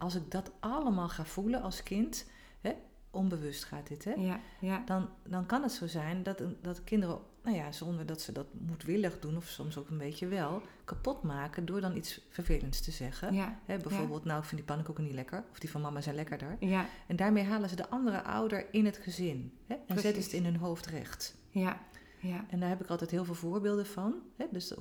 [0.00, 2.26] Als ik dat allemaal ga voelen als kind...
[2.60, 2.72] Hè,
[3.10, 4.12] onbewust gaat dit, hè...
[4.12, 8.20] Ja, ja, Dan, dan kan het zo zijn dat, dat kinderen, nou ja, zonder dat
[8.20, 9.36] ze dat moedwillig doen...
[9.36, 11.64] of soms ook een beetje wel, kapot maken...
[11.64, 13.34] door dan iets vervelends te zeggen.
[13.34, 15.44] ja, Hè, bijvoorbeeld, nou, ik vind die pannenkoeken niet lekker...
[15.50, 16.56] of die van mama zijn lekkerder...
[16.60, 19.52] ja, En daarmee halen ze de andere ouder in het gezin.
[19.66, 19.74] Hè?
[19.74, 20.02] En Precies.
[20.04, 21.36] zetten ze het in hun hoofd recht.
[21.50, 21.80] ja,
[22.20, 24.14] ja, En daar heb ik altijd heel veel voorbeelden van.
[24.36, 24.46] Hè?
[24.50, 24.74] Dus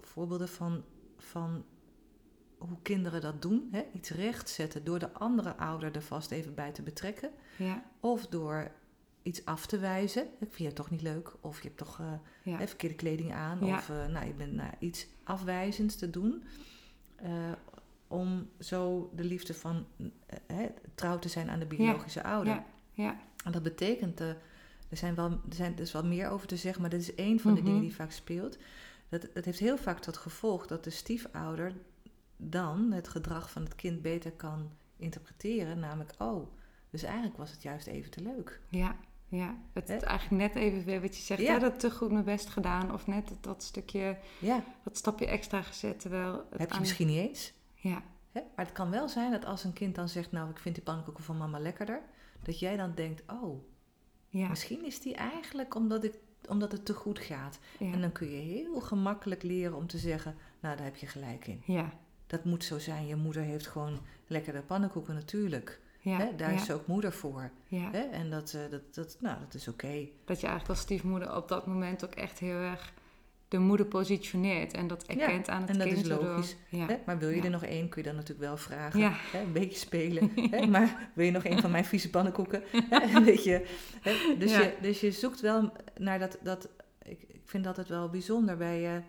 [0.00, 0.84] voorbeelden van,
[1.18, 1.64] van
[2.58, 3.68] hoe kinderen dat doen.
[3.72, 3.82] Hè?
[3.92, 7.30] Iets rechtzetten door de andere ouder er vast even bij te betrekken.
[7.56, 8.70] ja, Of door
[9.22, 10.22] iets af te wijzen.
[10.22, 11.32] Ik vind je toch niet leuk.
[11.40, 13.66] Of je hebt toch eh, ja, hè, verkeerde kleding aan.
[13.66, 13.76] Ja.
[13.76, 16.44] Of eh, nou, je bent nou, iets afwijzends te doen.
[17.16, 17.30] eh,
[18.10, 19.86] om zo de liefde van
[20.46, 22.52] hè, trouw te zijn aan de biologische ouder.
[22.54, 24.36] ja, ja, En dat betekent, er
[24.90, 27.54] zijn wel, er zijn dus wel meer over te zeggen, maar dit is één van
[27.54, 27.66] de Mhm.
[27.68, 28.58] dingen die vaak speelt.
[29.08, 31.72] Dat, dat heeft heel vaak tot gevolg dat de stiefouder
[32.40, 35.78] dan het gedrag van het kind beter kan interpreteren.
[35.78, 36.48] Namelijk, oh,
[36.90, 38.60] dus eigenlijk was het juist even te leuk.
[38.68, 38.96] ja,
[39.30, 39.56] ja.
[39.72, 41.52] Het is eigenlijk net even weer wat je zegt, Ja.
[41.52, 42.92] hè, dat te goed mijn best gedaan.
[42.92, 46.32] Of net dat, dat stukje, Ja, dat stapje extra gezet, terwijl...
[46.50, 47.52] Het heb je aan- misschien niet eens.
[47.74, 48.40] Ja, Hè?
[48.56, 50.84] Maar het kan wel zijn dat als een kind dan zegt, nou, ik vind die
[50.84, 52.02] pannenkoeken van mama lekkerder.
[52.42, 53.62] Dat jij dan denkt, oh,
[54.28, 56.14] ja, misschien is die eigenlijk omdat, ik,
[56.48, 57.58] omdat het te goed gaat.
[57.78, 61.06] ja, En dan kun je heel gemakkelijk leren om te zeggen, nou, daar heb je
[61.06, 61.62] gelijk in.
[61.64, 61.92] ja,
[62.28, 63.06] Dat moet zo zijn.
[63.06, 65.80] Je moeder heeft gewoon lekkere pannenkoeken natuurlijk.
[66.00, 66.36] ja, hè?
[66.36, 67.50] Daar ja, is ze ook moeder voor.
[67.66, 67.90] ja.
[67.90, 68.00] Hè?
[68.00, 70.08] En dat, eh, dat, dat, nou, dat is oké.
[70.24, 72.92] Dat je eigenlijk als stiefmoeder op dat moment ook echt heel erg
[73.48, 76.00] de moeder positioneert en dat erkent aan het en dat kind.
[76.00, 76.56] is logisch.
[76.68, 76.86] Ja.
[76.86, 76.96] Hè?
[77.06, 77.42] Maar wil je Ja.
[77.44, 79.00] er nog één, kun je dan natuurlijk wel vragen.
[79.00, 79.40] Hè?
[79.40, 80.30] Een beetje spelen.
[80.50, 80.66] hè?
[80.66, 82.62] Maar wil je nog één van mijn vieze pannenkoeken?
[82.90, 83.20] Hè?
[83.24, 83.66] Weet je,
[84.00, 84.36] hè?
[84.38, 86.38] Dus, je, dus je zoekt wel naar dat...
[86.42, 86.68] dat
[87.02, 88.56] ik, ik vind dat het wel bijzonder.
[88.56, 89.02] Bij, eh,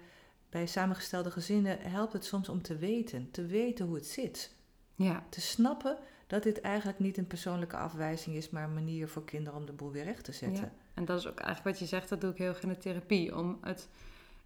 [0.49, 3.31] bij samengestelde gezinnen helpt het soms om te weten.
[3.31, 4.55] Te weten hoe het zit.
[4.95, 8.49] ja, Te snappen dat dit eigenlijk niet een persoonlijke afwijzing is...
[8.49, 10.63] maar een manier voor kinderen om de boel weer recht te zetten.
[10.63, 10.71] Ja.
[10.93, 12.77] En dat is ook eigenlijk wat je zegt, dat doe ik heel erg in de
[12.77, 13.38] therapie.
[13.38, 13.88] Om het,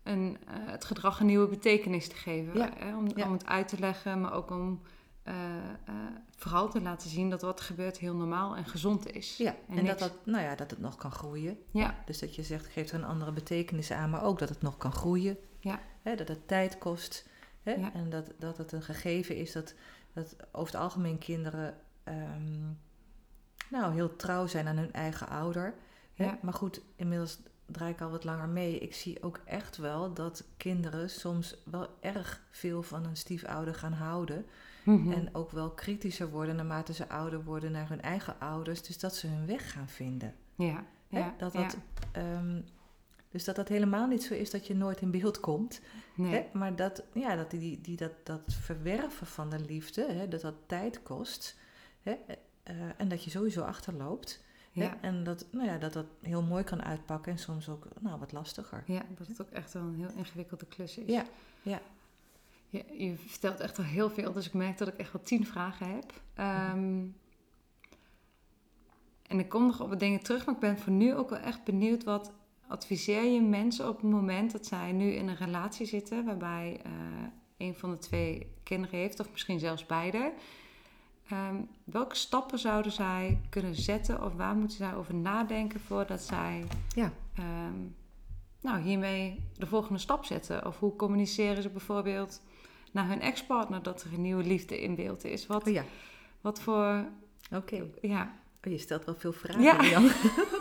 [0.04, 2.58] een, eh, het gedrag een nieuwe betekenis te geven.
[2.58, 2.70] Ja.
[2.78, 2.96] Hè?
[2.98, 3.26] Om, Ja.
[3.26, 4.82] om het uit te leggen, maar ook om
[5.24, 5.34] eh,
[5.86, 5.94] eh,
[6.36, 9.38] vooral te laten zien dat wat er gebeurt heel normaal en gezond is.
[9.38, 11.58] Ja, en, En dat, dat, nou ja, dat het nog kan groeien.
[11.72, 14.62] Ja, Dus dat je zegt, geef er een andere betekenis aan, maar ook dat het
[14.62, 15.38] nog kan groeien.
[15.60, 15.80] Ja.
[16.04, 17.28] Hè, dat het tijd kost.
[17.64, 17.94] Hè, Ja.
[17.94, 19.74] En dat, dat het een gegeven is dat,
[20.14, 22.62] dat over het algemeen kinderen ehm,
[23.70, 25.74] nou, heel trouw zijn aan hun eigen ouder.
[26.14, 26.26] Hè.
[26.26, 26.40] Ja.
[26.42, 28.80] Maar goed, inmiddels draai ik al wat langer mee.
[28.80, 33.94] Ik zie ook echt wel dat kinderen soms wel erg veel van een stiefouder gaan
[33.94, 34.46] houden.
[34.84, 35.12] Mhm.
[35.12, 38.82] En ook wel kritischer worden naarmate ze ouder worden naar hun eigen ouders.
[38.82, 40.36] Dus dat ze hun weg gaan vinden.
[41.08, 41.62] ja, dat ja.
[41.62, 41.78] dat,
[42.12, 42.62] ehm,
[43.34, 45.82] dus dat dat helemaal niet zo is dat je nooit in beeld komt.
[46.16, 46.34] Nee.
[46.34, 46.58] Hè?
[46.58, 50.28] Maar dat, ja, dat, die, die, dat, dat verwerven van de liefde, hè?
[50.28, 51.56] dat dat tijd kost.
[52.02, 52.16] Hè?
[52.64, 54.44] eh, en dat je sowieso achterloopt.
[54.72, 54.98] Ja.
[55.02, 58.32] En dat, nou ja, dat dat heel mooi kan uitpakken en soms ook nou, wat
[58.32, 58.84] lastiger.
[58.86, 61.14] Ja, dat het ook echt wel een heel ingewikkelde klus is.
[61.14, 61.26] Ja,
[61.62, 61.82] ja.
[62.70, 65.46] Je, je vertelt echt al heel veel, dus ik merk dat ik echt wel tien
[65.46, 66.14] vragen heb.
[66.34, 67.06] Ehm,
[69.28, 71.40] en ik kom nog op wat dingen terug, maar ik ben voor nu ook wel
[71.40, 72.32] echt benieuwd wat
[72.68, 76.92] adviseer je mensen op het moment dat zij nu in een relatie zitten waarbij eh,
[77.58, 80.34] een van de twee kinderen heeft, of misschien zelfs beide.
[81.30, 86.64] Ehm, welke stappen zouden zij kunnen zetten of waar moeten zij over nadenken voordat zij
[86.96, 87.12] Ja.
[87.36, 87.80] ehm,
[88.62, 90.66] nou, hiermee de volgende stap zetten?
[90.66, 92.42] Of hoe communiceren ze bijvoorbeeld
[92.92, 95.48] naar hun ex-partner dat er een nieuwe liefde in beeld is?
[95.48, 95.84] Wat, Oh ja,
[96.42, 97.06] wat voor,
[97.54, 97.84] oké.
[98.02, 99.84] ja, Oh, je stelt wel veel vragen, Ja.
[99.86, 100.04] Jan.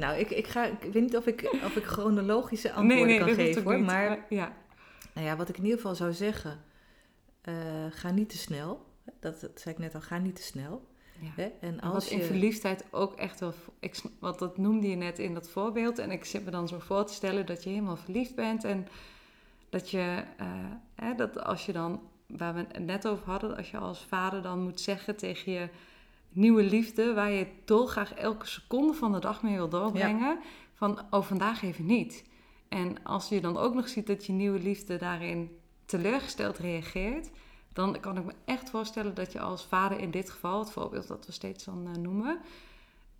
[0.00, 3.62] nou, ik, ik, ga, ik weet niet of ik, of ik chronologische antwoorden kan geven
[3.62, 3.76] hoor.
[3.76, 3.86] niet.
[3.86, 4.52] Maar ja,
[5.14, 6.60] Nou ja, wat ik in ieder geval zou zeggen,
[7.40, 7.54] eh,
[7.90, 8.86] ga niet te snel.
[9.20, 10.86] Dat, dat zei ik net al, ga niet te snel.
[11.20, 11.28] ja.
[11.36, 11.50] Hè?
[11.60, 13.54] En als wat in je, verliefdheid ook echt wel...
[13.80, 15.98] Ik, wat dat noemde je net in dat voorbeeld.
[15.98, 18.64] En ik zit me dan zo voor te stellen dat je helemaal verliefd bent.
[18.64, 18.88] En
[19.68, 20.22] dat je...
[20.36, 20.46] eh,
[20.94, 22.08] hè, dat als je dan...
[22.26, 23.56] Waar we het net over hadden.
[23.56, 25.68] Als je als vader dan moet zeggen tegen je
[26.32, 27.14] nieuwe liefde...
[27.14, 30.38] Waar je dolgraag elke seconde van de dag mee wil doorbrengen.
[30.74, 32.24] Van, oh, vandaag even niet.
[32.68, 37.30] En als je dan ook nog ziet dat je nieuwe liefde daarin teleurgesteld reageert...
[37.72, 41.06] Dan kan ik me echt voorstellen dat je als vader in dit geval, het voorbeeld
[41.08, 42.38] dat we steeds dan eh, noemen,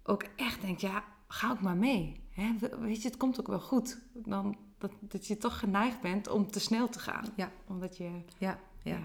[0.03, 2.21] ook echt denkt, ja, ga ook maar mee.
[2.31, 2.57] Hè?
[2.61, 3.99] We- Weet je, het komt ook wel goed.
[4.13, 7.25] Dan, dat, dat je toch geneigd bent om te snel te gaan.
[7.37, 7.51] Ja.
[7.67, 8.05] Omdat je,
[8.39, 8.93] ja, ja.
[8.93, 8.99] ja,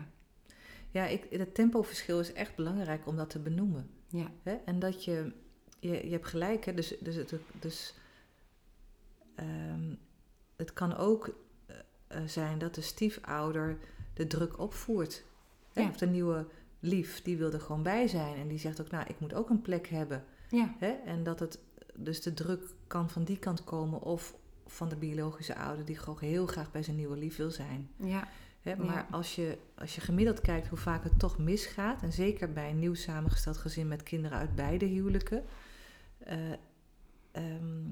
[0.91, 3.89] ja ik, het tempoverschil is echt belangrijk om dat te benoemen.
[4.15, 4.54] Ja, Hè?
[4.65, 5.32] En dat je,
[5.80, 6.73] je, je hebt gelijk, hè?
[6.73, 7.93] dus, dus, het, dus
[9.36, 9.95] ehm,
[10.56, 11.30] het kan ook
[11.65, 11.75] eh,
[12.08, 13.78] eh, zijn dat de stiefouder
[14.13, 15.23] de druk opvoert.
[15.73, 15.82] Hè?
[15.82, 15.89] Ja.
[15.89, 16.45] Of de nieuwe
[16.80, 18.36] lief, die wil er gewoon bij zijn.
[18.36, 20.23] En die zegt ook, nou, ik moet ook een plek hebben.
[20.49, 20.91] ja, Hè?
[20.91, 21.60] En dat het
[21.93, 24.36] dus de druk kan van die kant komen of
[24.67, 27.89] van de biologische ouder die gewoon heel graag bij zijn nieuwe lief wil zijn.
[27.97, 28.28] ja,
[28.65, 28.71] Hè?
[28.71, 28.84] Ja.
[28.84, 32.69] Maar als, je, als je gemiddeld kijkt hoe vaak het toch misgaat, en zeker bij
[32.69, 35.43] een nieuw samengesteld gezin met kinderen uit beide huwelijken,
[36.17, 36.51] eh,
[37.32, 37.84] ehm,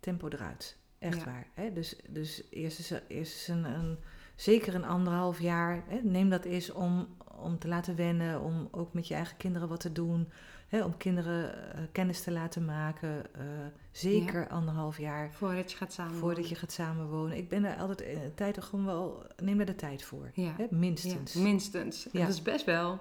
[0.00, 0.76] tempo eruit.
[0.98, 1.24] Echt Ja.
[1.24, 1.46] waar.
[1.54, 1.72] Hè?
[1.72, 3.98] Dus, dus eerst is, er- eerst is een, een,
[4.34, 6.00] zeker een anderhalf jaar, hè?
[6.02, 9.80] neem dat eens om, om te laten wennen, om ook met je eigen kinderen wat
[9.80, 10.28] te doen.
[10.68, 10.84] Hè?
[10.84, 13.34] Om kinderen eh, kennis te laten maken.
[13.34, 13.42] eh,
[13.90, 16.14] zeker anderhalf jaar voordat je gaat samen.
[16.14, 17.36] voordat je gaat samenwonen.
[17.36, 20.30] Ik ben er altijd de tijd er gewoon wel, neem er de tijd voor.
[20.34, 20.52] Ja.
[20.56, 20.66] Hè?
[20.70, 21.32] Minstens.
[21.32, 22.08] Ja, minstens.
[22.12, 22.98] Dat is best wel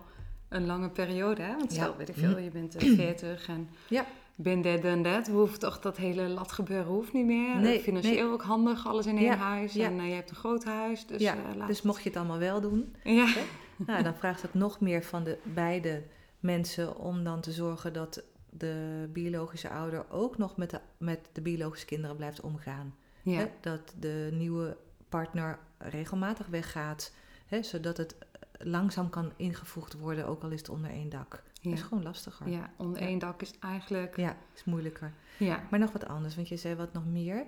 [0.49, 1.55] een lange periode, hè?
[1.57, 1.83] Want Ja.
[1.83, 4.05] stel, weet ik veel, je bent eh, 40 en Ja.
[4.35, 5.27] ben en dat.
[5.27, 7.55] We hoeven toch dat hele lat gebeuren hoeft niet meer.
[7.55, 8.33] Nee, Financieel nee.
[8.33, 9.73] ook handig, alles in één Ja, huis.
[9.73, 9.85] ja.
[9.85, 12.37] En eh, je hebt een groot huis, dus ja, eh, dus mocht je het allemaal
[12.39, 13.27] wel doen, Ja,
[13.77, 16.03] nou, dan vraagt het nog meer van de beide
[16.39, 21.41] mensen om dan te zorgen dat de biologische ouder ook nog met de, met de
[21.41, 22.95] biologische kinderen blijft omgaan.
[23.21, 23.49] ja?
[23.61, 24.77] Dat de nieuwe
[25.09, 27.13] partner regelmatig weggaat,
[27.61, 28.15] zodat het
[28.59, 31.43] langzaam kan ingevoegd worden, ook al is het onder één dak.
[31.61, 32.47] Dat is gewoon lastiger.
[32.49, 33.07] ja, onder Ja.
[33.07, 34.17] één dak is eigenlijk...
[34.17, 35.13] Ja, is moeilijker.
[35.37, 37.45] Ja, Maar nog wat anders, want je zei wat nog meer.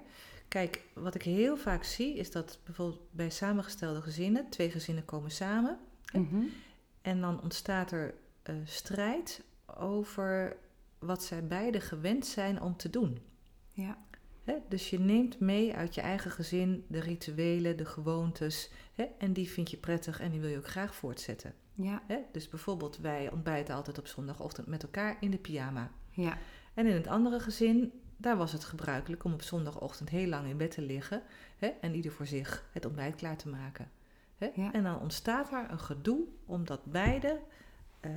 [0.48, 5.32] Kijk, wat ik heel vaak zie is dat bijvoorbeeld bij samengestelde gezinnen, twee gezinnen komen
[5.32, 5.78] samen
[6.14, 6.44] Mhm.
[7.02, 10.58] en dan ontstaat er eh, strijd over
[11.00, 13.20] wat zij beiden gewend zijn om te doen.
[13.72, 13.98] ja?
[14.68, 18.72] Dus je neemt mee uit je eigen gezin de rituelen, de gewoontes.
[19.18, 21.54] En die vind je prettig en die wil je ook graag voortzetten.
[21.74, 22.02] Ja?
[22.32, 25.92] Dus bijvoorbeeld, wij ontbijten altijd op zondagochtend met elkaar in de pyjama.
[26.12, 26.38] ja,
[26.74, 30.58] En in het andere gezin, daar was het gebruikelijk om op zondagochtend heel lang in
[30.58, 31.24] bed te liggen.
[31.82, 33.92] En ieder voor zich het ontbijt klaar te maken.
[34.40, 34.50] Hè?
[34.56, 34.74] Ja.
[34.74, 37.40] En dan ontstaat er een gedoe omdat beide
[38.00, 38.12] eh,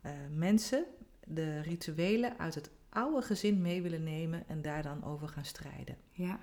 [0.00, 0.84] eh, mensen
[1.24, 5.96] de rituelen uit het oude gezin mee willen nemen en daar dan over gaan strijden.
[6.10, 6.40] ja,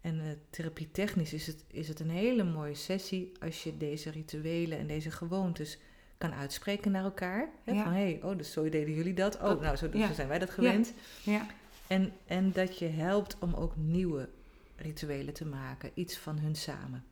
[0.00, 4.78] En uh, therapietechnisch is het, is het een hele mooie sessie als je deze rituelen
[4.78, 5.78] en deze gewoontes
[6.18, 7.48] kan uitspreken naar elkaar.
[7.64, 7.72] Hè?
[7.72, 7.82] Ja.
[7.82, 9.36] Van hé, hey, oh, dus zo deden jullie dat.
[9.36, 10.06] Oh, nou, zo, ja.
[10.06, 10.92] zo zijn wij dat gewend.
[11.22, 11.46] ja,
[11.86, 14.28] En, en dat je helpt om ook nieuwe
[14.76, 17.04] rituelen te maken, iets van hun samen.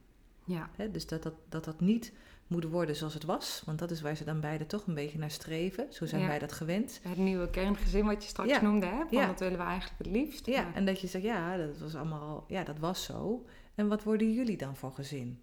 [0.48, 0.70] Ja?
[0.92, 2.12] Dus dat dat, dat dat niet
[2.46, 5.18] moet worden zoals het was, want dat is waar ze dan beide toch een beetje
[5.18, 5.87] naar streven.
[5.92, 6.26] Zo zijn Ja.
[6.26, 7.00] wij dat gewend.
[7.02, 8.62] Het nieuwe kerngezin wat je straks Ja.
[8.62, 9.02] noemde, hè?
[9.11, 9.26] Ja.
[9.26, 10.46] dat willen we eigenlijk het liefst.
[10.46, 13.44] Ja, Maar- en dat je zegt, ja, dat was allemaal, ja, dat was zo.
[13.74, 15.42] En wat worden jullie dan voor gezin?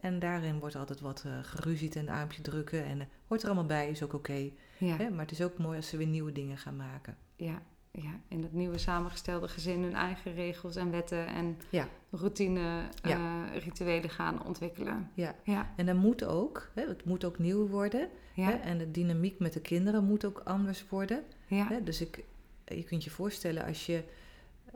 [0.00, 3.46] En daarin wordt altijd wat eh geruzied en een armpje drukken en eh, hoort er
[3.48, 4.50] allemaal bij, is ook oké.
[4.78, 5.10] ja, hè?
[5.10, 7.16] Maar het is ook mooi als ze weer nieuwe dingen gaan maken.
[7.36, 7.62] ja,
[8.02, 8.20] ja.
[8.28, 11.88] In dat nieuwe samengestelde gezin hun eigen regels en wetten en Ja.
[12.10, 15.10] routine eh, rituelen gaan ontwikkelen.
[15.14, 15.34] Ja.
[15.44, 16.86] Ja, En dat moet ook, hè?
[16.88, 18.08] het moet ook nieuw worden.
[18.34, 18.52] Hè?
[18.52, 21.22] En de dynamiek met de kinderen moet ook anders worden.
[21.46, 21.82] ja, Hè?
[21.82, 22.24] Dus ik,
[22.64, 24.04] je kunt je voorstellen als je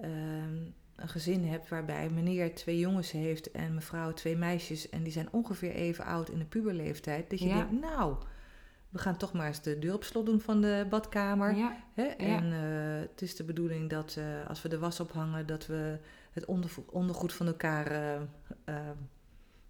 [0.01, 0.57] ehm,
[0.97, 5.29] een gezin hebt waarbij meneer twee jongens heeft en mevrouw twee meisjes en die zijn
[5.33, 8.17] ongeveer even oud in de puberleeftijd, dat je denkt, nou,
[8.89, 11.57] we gaan toch maar eens de deur op slot doen van de badkamer.
[11.57, 12.05] ja, Hè?
[12.05, 15.99] En eh, het is de bedoeling dat eh, als we de was ophangen, dat we
[16.33, 16.45] het
[16.91, 17.93] ondergoed van elkaar
[18.65, 18.75] eh,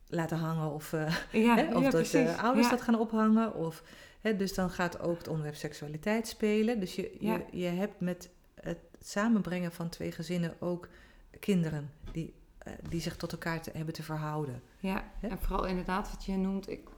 [0.07, 0.91] laten hangen of
[1.33, 3.55] ja, Hè, of ja, dat de ouders dat gaan ophangen.
[3.55, 3.83] Of,
[4.21, 6.81] hè, dus dan gaat ook het onderwerp seksualiteit spelen.
[6.81, 10.89] Dus je, je, je hebt met het samenbrengen van twee gezinnen ook
[11.41, 12.35] kinderen die,
[12.89, 14.63] die zich tot elkaar te, hebben te verhouden.
[14.81, 16.69] Ja, en vooral inderdaad wat je noemt.
[16.69, 16.89] Ik,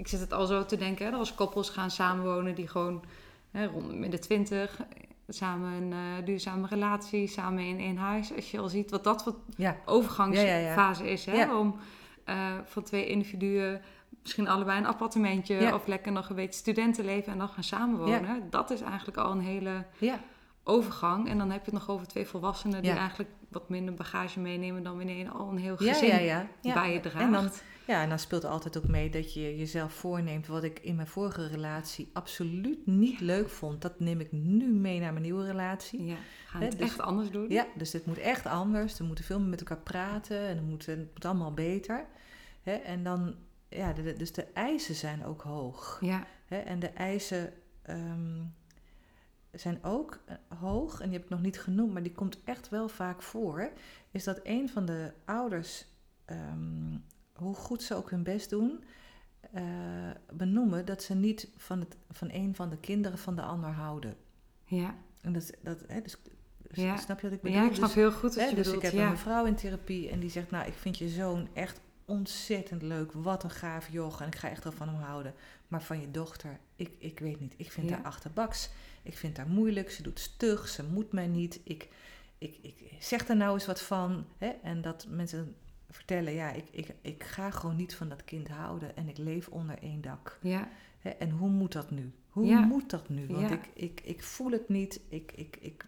[0.00, 3.04] ik zit het al zo te denken, hè, als koppels gaan samenwonen die gewoon
[3.50, 4.80] hè, rond midden twintig
[5.28, 8.34] samen een eh, duurzame relatie, samen in één huis.
[8.34, 11.12] Als je al ziet wat dat voor Ja, overgangsfase Ja, ja, ja.
[11.12, 11.76] is, hè, om
[12.24, 13.80] eh, van twee individuen
[14.22, 18.50] misschien allebei een appartementje of lekker nog een beetje studentenleven en dan gaan samenwonen.
[18.50, 20.20] Dat is eigenlijk al een hele ja,
[20.70, 21.28] overgang.
[21.28, 22.96] En dan heb je het nog over twee volwassenen die Ja.
[22.98, 26.92] eigenlijk wat minder bagage meenemen dan wanneer je al een heel gezin ja, ja, bij
[26.92, 27.20] je draagt.
[27.20, 27.50] En dan,
[27.86, 30.94] ja, en dan speelt er altijd ook mee dat je jezelf voorneemt wat ik in
[30.94, 33.82] mijn vorige relatie absoluut niet leuk vond.
[33.82, 36.04] Dat neem ik nu mee naar mijn nieuwe relatie.
[36.04, 37.48] Ja, gaan het dus- echt anders doen.
[37.48, 38.98] Ja, dus dit moet echt anders.
[38.98, 42.06] We moeten veel meer met elkaar praten en het moet, het moet allemaal beter.
[42.62, 43.34] En dan,
[43.68, 45.98] ja, de, dus de eisen zijn ook hoog.
[46.00, 46.26] Ja?
[46.48, 47.52] En de eisen
[47.82, 48.42] ehm,
[49.52, 52.68] zijn ook eh, hoog, en die heb ik nog niet genoemd, maar die komt echt
[52.68, 53.70] wel vaak voor.
[54.10, 55.86] Is dat een van de ouders,
[56.24, 56.98] ehm,
[57.32, 58.84] hoe goed ze ook hun best doen,
[59.52, 59.62] eh,
[60.32, 64.16] benoemen dat ze niet van, het, van een van de kinderen van de ander houden.
[64.64, 64.94] ja.
[65.20, 66.16] En dat, dat, hè, dus,
[66.70, 66.96] Ja.
[66.96, 67.58] snap je wat ik bedoel?
[67.58, 68.76] ja ik snap Dus- heel goed wat Hè, je dus bedoelt.
[68.84, 69.04] ik heb ja.
[69.04, 73.12] een mevrouw in therapie en die zegt, nou, ik vind je zoon echt ontzettend leuk.
[73.12, 75.34] Wat een gaaf joch en ik ga echt wel van hem houden.
[75.68, 77.54] Maar van je dochter, ik, ik weet niet.
[77.56, 77.94] Ik vind Ja.
[77.94, 78.70] haar achterbaks.
[79.02, 79.90] Ik vind haar moeilijk.
[79.90, 80.68] Ze doet stug.
[80.68, 81.60] Ze moet mij niet.
[81.64, 81.88] Ik,
[82.38, 84.26] ik, ik zeg er nou eens wat van.
[84.38, 84.48] Hè?
[84.62, 85.54] En dat mensen
[85.90, 88.96] vertellen, ja, ik, ik, ik ga gewoon niet van dat kind houden.
[88.96, 90.38] En ik leef onder één dak.
[90.42, 91.10] Ja, Hè?
[91.10, 92.12] En hoe moet dat nu?
[92.28, 92.60] Hoe Ja.
[92.60, 93.26] moet dat nu?
[93.26, 93.54] Want Ja.
[93.54, 95.00] ik, ik, ik voel het niet.
[95.08, 95.86] Ik, ik, ik,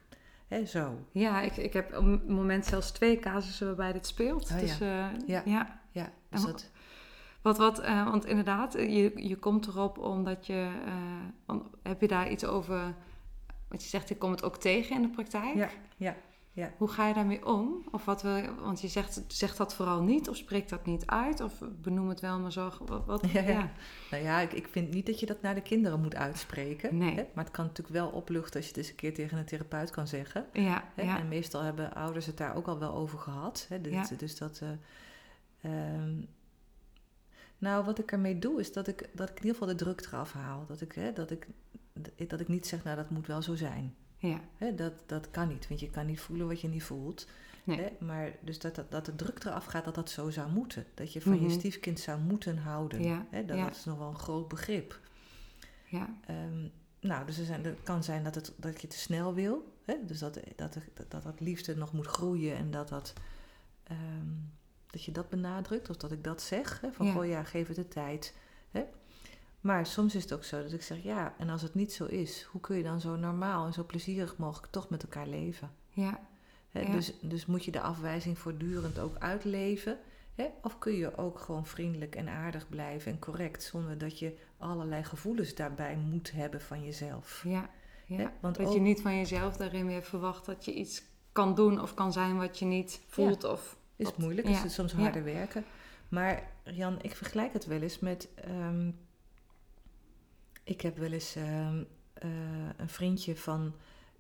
[0.49, 0.99] hè, zo.
[1.11, 4.51] ja ik, ik heb op het moment zelfs twee casussen waarbij dit speelt.
[4.51, 5.11] Oh, dus ja.
[5.13, 5.43] eh, Ja.
[5.45, 5.81] ja.
[5.91, 6.71] Ja, dus dat...
[7.43, 10.71] Wat, wat, eh, want inderdaad, eh, je, je komt erop omdat je...
[11.47, 12.95] eh, heb je daar iets over...
[13.69, 15.55] Want je zegt, ik kom het ook tegen in de praktijk.
[15.55, 16.17] Ja, ja,
[16.53, 16.73] ja.
[16.77, 17.85] Hoe ga je daarmee om?
[17.91, 21.07] Of wat wil je, want je zegt, zeg dat vooral niet of spreek dat niet
[21.07, 21.41] uit.
[21.41, 21.53] Of
[21.83, 22.73] benoem het wel maar zo.
[22.87, 23.49] Wat, wat- Ja, ja.
[23.49, 23.71] ja.
[24.11, 26.97] Nou ja, ik, ik vind niet dat je dat naar de kinderen moet uitspreken.
[26.97, 27.15] Nee.
[27.15, 27.25] Hè?
[27.35, 29.91] Maar het kan natuurlijk wel opluchten als je het eens een keer tegen een therapeut
[29.91, 30.47] kan zeggen.
[30.53, 31.03] Ja, Hè?
[31.03, 33.67] ja, En meestal hebben ouders het daar ook al wel over gehad.
[33.69, 33.81] Hè?
[33.81, 34.17] Dus, Ja.
[34.17, 34.61] dus dat.
[34.63, 34.69] eh,
[35.95, 36.15] ehm,
[37.63, 40.01] nou, wat ik ermee doe, is dat ik, dat ik in ieder geval de druk
[40.01, 40.65] eraf haal.
[40.67, 41.47] Dat ik, hè, dat ik,
[42.29, 43.95] dat ik niet zeg, nou, dat moet wel zo zijn.
[44.17, 44.41] ja.
[44.57, 44.75] Hè?
[44.75, 47.27] Dat, dat kan niet, want je kan niet voelen wat je niet voelt.
[47.65, 47.81] Nee.
[47.81, 47.89] Hè?
[48.05, 50.87] Maar dus dat, dat, dat de druk eraf gaat dat dat zo zou moeten.
[50.95, 51.43] Dat je van Mhm.
[51.43, 53.03] je stiefkind zou moeten houden.
[53.03, 53.45] Ja, Hè?
[53.45, 53.65] Dat, ja.
[53.65, 55.01] dat is nog wel een groot begrip.
[55.89, 56.15] ja.
[56.27, 56.67] Ehm,
[57.01, 59.73] nou, dus er zijn, het kan zijn dat, het, dat je te snel wil.
[59.85, 59.95] Hè?
[60.07, 63.13] Dus dat, dat, dat, dat dat liefde nog moet groeien en dat, dat,
[63.83, 64.29] ehm,
[64.93, 65.91] dat je dat benadrukt.
[65.91, 66.81] Of dat ik dat zeg.
[66.81, 66.93] Hè?
[66.93, 67.13] Van, Ja.
[67.13, 68.35] goh ja, geef het de tijd.
[68.71, 68.85] Hè?
[69.61, 72.05] Maar soms is het ook zo dat ik zeg, ja, en als het niet zo
[72.05, 75.71] is, hoe kun je dan zo normaal en zo plezierig mogelijk toch met elkaar leven?
[75.91, 76.21] ja.
[76.71, 76.91] Hè, Ja.
[76.91, 79.99] dus, dus moet je de afwijzing voortdurend ook uitleven?
[80.35, 80.47] Hè?
[80.63, 85.05] Of kun je ook gewoon vriendelijk en aardig blijven en correct, zonder dat je allerlei
[85.05, 87.43] gevoelens daarbij moet hebben van jezelf?
[87.45, 87.71] Ja,
[88.07, 88.17] ja.
[88.17, 91.55] Hè, want dat ook- je niet van jezelf daarin weer verwacht dat je iets kan
[91.55, 93.45] doen of kan zijn wat je niet voelt.
[93.45, 95.65] Of, Is moeilijk, ja, is het soms harder werken.
[96.09, 98.29] Maar Jan, ik vergelijk het wel eens met.
[98.35, 98.91] ehm,
[100.65, 102.31] ik heb wel eens ehm, eh,
[102.77, 103.75] een vriendje van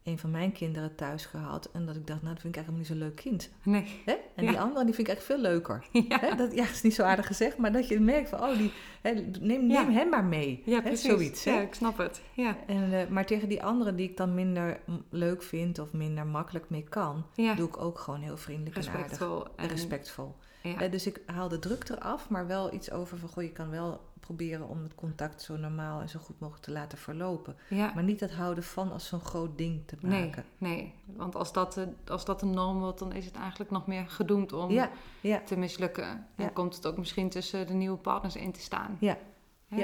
[0.04, 1.68] een van mijn kinderen thuis gehad.
[1.72, 3.50] En dat ik dacht, nou, dat vind ik eigenlijk niet zo'n leuk kind.
[3.62, 4.00] Nee.
[4.04, 4.14] Hè?
[4.34, 5.84] En die andere, die vind ik eigenlijk veel leuker.
[6.08, 6.34] Ja, Hè?
[6.36, 8.72] Dat ja, is niet zo aardig gezegd, maar dat je merkt van, oh, die,
[9.02, 10.62] hè, neem, neem hem maar mee.
[10.64, 11.10] ja precies.
[11.10, 11.44] Zoiets.
[11.44, 11.52] Hè?
[11.52, 12.20] Ja, ik snap het.
[12.34, 14.80] Ja, En, eh, maar tegen die anderen die ik dan minder
[15.10, 17.24] leuk vind of minder makkelijk mee kan,
[17.56, 19.00] doe ik ook gewoon heel vriendelijk en aardig.
[19.00, 19.46] respectvol.
[19.56, 20.34] En respectvol.
[20.62, 23.70] Eh, dus ik haal de druk eraf, maar wel iets over van, goh, je kan
[23.70, 27.56] wel proberen om het contact zo normaal en zo goed mogelijk te laten verlopen.
[27.68, 27.92] ja.
[27.94, 30.44] Maar niet het houden van als zo'n groot ding te Nee, maken.
[30.58, 33.86] nee, want als dat, de, als dat een norm wordt, dan is het eigenlijk nog
[33.86, 36.26] meer gedoemd om Ja, ja, te mislukken.
[36.36, 38.96] En komt het ook misschien tussen de nieuwe partners in te staan.
[39.00, 39.16] Ja.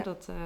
[0.04, 0.36] Dat, eh,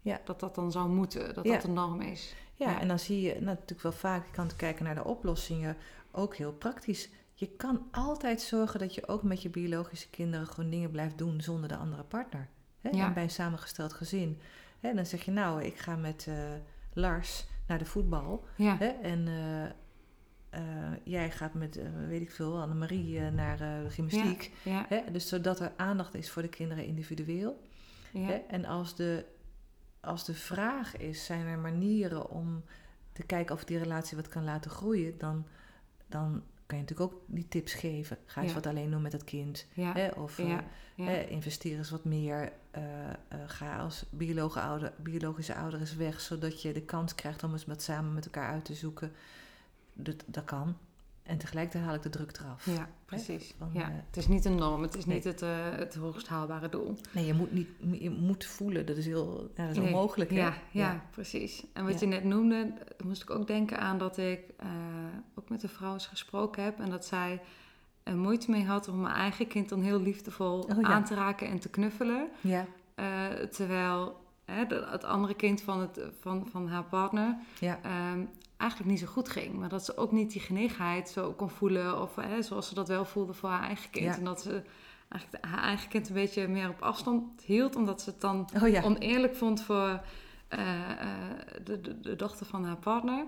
[0.00, 0.20] Ja.
[0.24, 2.34] dat dat dan zou moeten, dat dat de norm is.
[2.54, 2.80] ja, Ja.
[2.80, 5.76] en dan zie je nou, natuurlijk wel vaak, je kan kijken naar de oplossingen,
[6.10, 7.10] ook heel praktisch.
[7.36, 11.40] Je kan altijd zorgen dat je ook met je biologische kinderen gewoon dingen blijft doen
[11.40, 12.48] zonder de andere partner.
[12.84, 12.96] Hè?
[12.96, 13.06] Ja.
[13.06, 14.38] En bij een samengesteld gezin.
[14.80, 14.94] Hè?
[14.94, 16.34] Dan zeg je, nou, ik ga met eh,
[16.92, 18.44] Lars naar de voetbal.
[18.56, 18.86] Ja, Hè?
[18.86, 19.64] En eh,
[20.50, 24.52] eh, jij gaat met, weet ik veel, Annemarie naar de gymnastiek.
[24.62, 25.00] ja, Hè?
[25.12, 27.60] Dus zodat er aandacht is voor de kinderen individueel.
[28.12, 28.32] Hè?
[28.32, 29.24] En als de,
[30.00, 32.64] als de vraag is, zijn er manieren om
[33.12, 35.46] te kijken of die relatie wat kan laten groeien, dan,
[36.06, 36.42] dan
[36.74, 38.18] kan je natuurlijk ook die tips geven.
[38.26, 38.54] Ga eens Ja.
[38.56, 39.66] wat alleen doen met het kind.
[39.74, 40.08] ja, Hè?
[40.08, 40.64] Of eh, ja,
[40.96, 42.52] hè, investeer eens wat meer.
[42.70, 43.14] eh, eh,
[43.46, 47.64] ga als biologische ouder, biologische ouder eens weg, zodat je de kans krijgt om eens
[47.66, 49.12] wat samen met elkaar uit te zoeken.
[49.92, 50.76] Dat, dat kan.
[51.24, 52.66] En tegelijkertijd haal ik de druk eraf.
[52.66, 53.54] Ja, precies.
[53.58, 53.80] Van, ja.
[53.82, 55.14] eh, het is niet een norm, het is nee.
[55.14, 56.94] niet het, eh, het hoogst haalbare doel.
[57.12, 57.68] Nee, je moet, niet,
[58.00, 58.86] je moet voelen.
[58.86, 59.86] Dat is heel ja, dat is Nee.
[59.86, 60.30] onmogelijk.
[60.30, 60.36] Hè?
[60.36, 61.64] Ja, ja, precies.
[61.72, 64.68] En wat je net noemde, daar moest ik ook denken aan dat ik eh,
[65.34, 66.80] ook met een vrouw eens gesproken heb.
[66.80, 67.40] En dat zij
[68.02, 71.48] er moeite mee had om mijn eigen kind dan heel liefdevol Oh, aan te raken
[71.48, 72.28] en te knuffelen.
[72.40, 78.24] Ja, Eh, terwijl hè, het andere kind van, het, van, van haar partner ja, ehm,
[78.56, 79.54] eigenlijk niet zo goed ging.
[79.54, 82.00] Maar dat ze ook niet die genegenheid zo kon voelen.
[82.00, 84.04] Of hè, zoals ze dat wel voelde voor haar eigen kind.
[84.04, 84.16] Ja.
[84.16, 84.62] En dat ze
[85.08, 87.76] eigenlijk haar eigen kind een beetje meer op afstand hield.
[87.76, 88.82] Omdat ze het dan Oh ja.
[88.82, 90.00] oneerlijk vond voor
[90.48, 91.08] eh, eh,
[91.64, 93.24] de, de, de dochter van haar partner.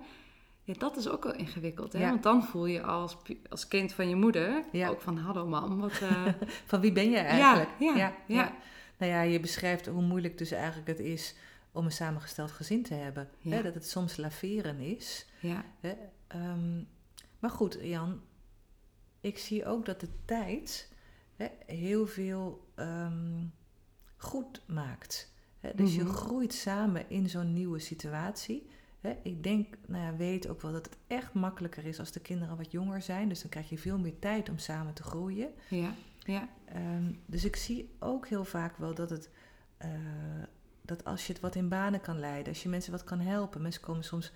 [0.62, 1.92] Ja, dat is ook wel ingewikkeld.
[1.92, 1.98] Hè?
[1.98, 2.08] Ja.
[2.08, 3.16] Want dan voel je als,
[3.48, 5.18] als kind van je moeder ook van...
[5.18, 5.92] Hallo mam, wat...
[6.00, 6.26] eh,
[6.66, 7.70] Van wie ben jij eigenlijk?
[7.78, 8.52] ja, ja.
[8.98, 11.34] Nou ja, je beschrijft hoe moeilijk dus eigenlijk het is
[11.76, 13.28] om een samengesteld gezin te hebben.
[13.40, 13.50] Ja.
[13.56, 15.26] Hè, dat het soms laveren is.
[15.40, 15.94] ja, Hè?
[16.26, 16.82] Ehm,
[17.38, 18.20] maar goed, Jan,
[19.20, 20.92] ik zie ook dat de tijd
[21.36, 23.44] hè, heel veel ehm,
[24.16, 25.32] goed maakt.
[25.60, 25.70] Hè?
[25.74, 26.12] Dus je Mhm.
[26.12, 28.68] groeit samen in zo'n nieuwe situatie.
[29.00, 29.16] Hè?
[29.22, 32.56] Ik denk, nou ja, weet ook wel dat het echt makkelijker is als de kinderen
[32.56, 33.28] wat jonger zijn.
[33.28, 35.50] Dus dan krijg je veel meer tijd om samen te groeien.
[35.68, 39.30] ja, ja, Ehm, dus ik zie ook heel vaak wel dat het.
[39.76, 39.90] eh,
[40.86, 43.62] dat als je het wat in banen kan leiden, als je mensen wat kan helpen.
[43.62, 44.32] Mensen komen soms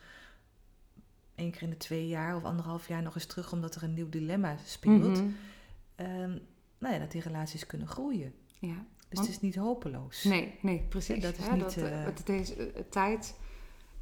[1.34, 3.94] één keer in de twee jaar of anderhalf jaar nog eens terug omdat er een
[3.94, 5.20] nieuw dilemma speelt.
[5.20, 5.28] Mhm.
[5.94, 6.38] Ehm,
[6.78, 8.34] nou ja, dat die relaties kunnen groeien.
[8.58, 8.74] ja.
[9.08, 10.24] Dus Want- het is niet hopeloos.
[10.24, 11.22] Nee, nee, precies.
[11.22, 13.38] Dat is hè, niet, dat, eh, eh, het is, eh, tijd,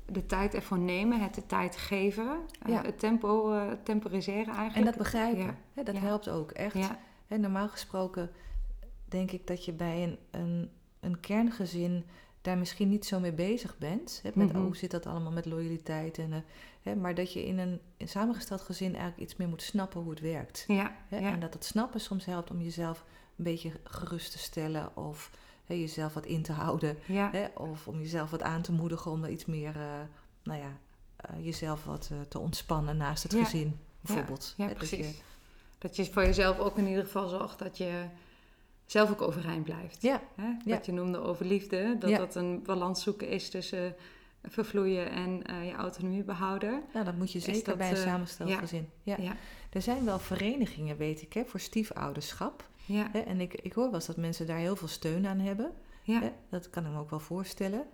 [0.06, 2.82] de tijd ervoor nemen, het de tijd geven, Ja.
[2.82, 4.76] het tempo temporiseren eigenlijk.
[4.76, 5.54] En dat begrijpen, Ja.
[5.74, 6.00] hè, dat Ja.
[6.00, 6.76] helpt ook echt.
[7.26, 8.30] Hè, normaal gesproken
[9.04, 10.70] denk ik dat je bij een, een,
[11.00, 12.04] een kerngezin
[12.42, 14.20] daar misschien niet zo mee bezig bent.
[14.22, 14.56] Hè, met Mhm.
[14.58, 16.18] oh, hoe zit dat allemaal met loyaliteit.
[16.18, 16.38] En, eh,
[16.82, 20.10] hè, maar dat je in een, in samengesteld gezin eigenlijk iets meer moet snappen hoe
[20.10, 20.64] het werkt.
[20.68, 21.32] ja, Hè, ja.
[21.32, 23.04] En dat het snappen soms helpt om jezelf
[23.36, 24.96] een beetje gerust te stellen.
[24.96, 25.30] Of
[25.66, 26.98] hè, jezelf wat in te houden.
[27.06, 27.30] ja.
[27.32, 29.82] Hè, of om jezelf wat aan te moedigen om er iets meer, eh,
[30.42, 30.76] nou ja,
[31.16, 33.78] eh, jezelf wat te ontspannen naast het gezin.
[34.00, 34.54] Bijvoorbeeld.
[34.56, 35.06] Ja, dat precies.
[35.06, 35.22] je-
[35.78, 38.04] Dat je voor jezelf ook in ieder geval zorgt dat je
[38.90, 40.02] zelf ook overeind blijft.
[40.02, 40.46] ja, Hè?
[40.64, 40.74] Ja.
[40.74, 42.18] Wat je noemde over liefde, dat Ja.
[42.18, 43.94] dat een balans zoeken is tussen
[44.44, 46.82] vervloeien en eh, je autonomie behouden.
[46.92, 48.58] Nou, dat moet je zeker dat, bij een eh, samengesteld ja.
[48.58, 48.88] gezin.
[49.02, 49.16] Ja.
[49.20, 49.36] Ja,
[49.70, 52.68] Er zijn wel verenigingen, weet ik, hè, voor stiefouderschap.
[52.86, 55.38] ja, Hè, en ik, ik hoor wel eens dat mensen daar heel veel steun aan
[55.38, 55.72] hebben.
[56.02, 56.20] ja.
[56.20, 57.86] Hè, dat kan ik me ook wel voorstellen.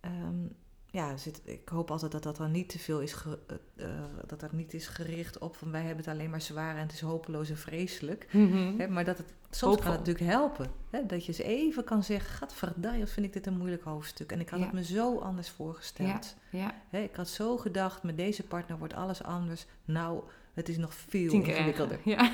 [0.00, 0.46] Ehm,
[0.94, 3.90] ja, zit, ik hoop altijd dat dat dan niet te veel is, ge- eh, eh,
[4.26, 6.92] dat dat niet is gericht op van wij hebben het alleen maar zwaar en het
[6.92, 8.26] is hopeloos en vreselijk.
[8.32, 8.78] Mhm.
[8.78, 9.76] Hè, maar dat het soms Hoopvol.
[9.82, 10.70] kan het natuurlijk helpen.
[10.90, 14.32] Hè, dat je eens even kan zeggen, gadverdamme, wat vind ik dit een moeilijk hoofdstuk.
[14.32, 14.64] En ik had Ja.
[14.64, 16.36] het me zo anders voorgesteld.
[16.50, 19.66] Ja, Hè, ik had zo gedacht, met deze partner wordt alles anders.
[19.84, 20.22] Nou,
[20.54, 21.98] Het is nog veel ingewikkelder.
[22.04, 22.30] Ja.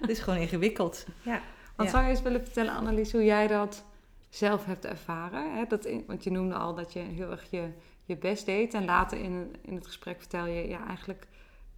[0.00, 1.06] Het is gewoon ingewikkeld.
[1.22, 1.40] Ja.
[1.76, 3.84] Zou je eens willen vertellen, Annelies, hoe jij dat
[4.28, 5.56] zelf hebt ervaren?
[5.56, 5.64] Hè?
[5.68, 7.68] Dat in- want je noemde al dat je heel erg je,
[8.04, 8.74] je best deed.
[8.74, 11.26] En later in, in het gesprek vertel je, ja, eigenlijk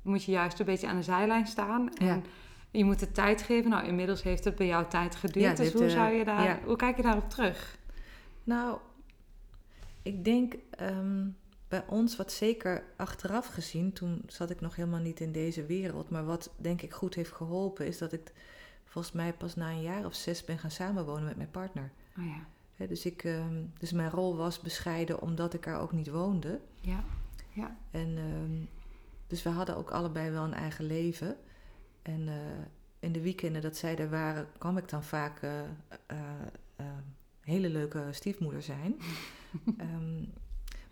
[0.02, 1.94] moet je juist een beetje aan de zijlijn staan.
[1.94, 2.20] En Ja.
[2.70, 3.70] je moet het tijd geven.
[3.70, 5.58] Nou, inmiddels heeft het bij jou tijd geduurd.
[5.58, 6.58] Ja, dus hoe, eh, zou je daar, ja.
[6.64, 7.78] hoe kijk je daarop terug?
[8.44, 8.78] Nou,
[10.02, 11.26] ik denk ehm,
[11.68, 16.10] bij ons, wat zeker achteraf gezien, toen zat ik nog helemaal niet in deze wereld,
[16.10, 18.32] maar wat denk ik goed heeft geholpen, is dat ik
[18.84, 21.90] volgens mij pas na een jaar of zes ben gaan samenwonen met mijn partner.
[22.18, 22.46] Oh ja.
[22.88, 26.60] Dus, ik, ehm, dus mijn rol was bescheiden omdat ik er ook niet woonde.
[26.80, 27.04] Ja.
[27.52, 27.76] Ja.
[27.90, 28.64] En, ehm,
[29.26, 31.36] dus we hadden ook allebei wel een eigen leven.
[32.02, 32.34] En eh,
[32.98, 35.60] in de weekenden dat zij er waren, kwam ik dan vaak eh,
[37.40, 38.96] hele leuke stiefmoeder zijn.
[39.78, 40.18] Ehm,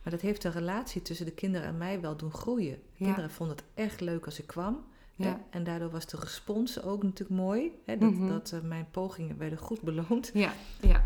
[0.03, 2.79] maar dat heeft de relatie tussen de kinderen en mij wel doen groeien.
[2.93, 3.05] Ja.
[3.05, 4.85] Kinderen vonden het echt leuk als ik kwam.
[5.17, 5.25] hè.
[5.25, 5.41] Ja.
[5.51, 7.71] En daardoor was de respons ook natuurlijk mooi.
[7.85, 7.99] Hè?
[7.99, 8.29] Dat, Mhm.
[8.29, 10.31] dat mijn pogingen werden goed beloond.
[10.35, 10.53] Ja.
[10.81, 11.05] Ja.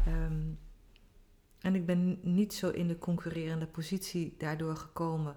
[1.61, 5.37] En ik ben niet zo in de concurrerende positie daardoor gekomen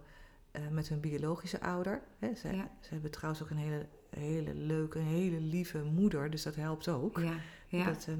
[0.52, 2.02] eh, met hun biologische ouder.
[2.20, 2.28] Hè.
[2.28, 2.72] Ja.
[2.80, 7.20] Ze hebben trouwens ook een hele, hele leuke, hele lieve moeder, dus dat helpt ook.
[7.20, 7.34] Ja.
[7.68, 7.86] ja.
[7.86, 8.20] Dat, ehm,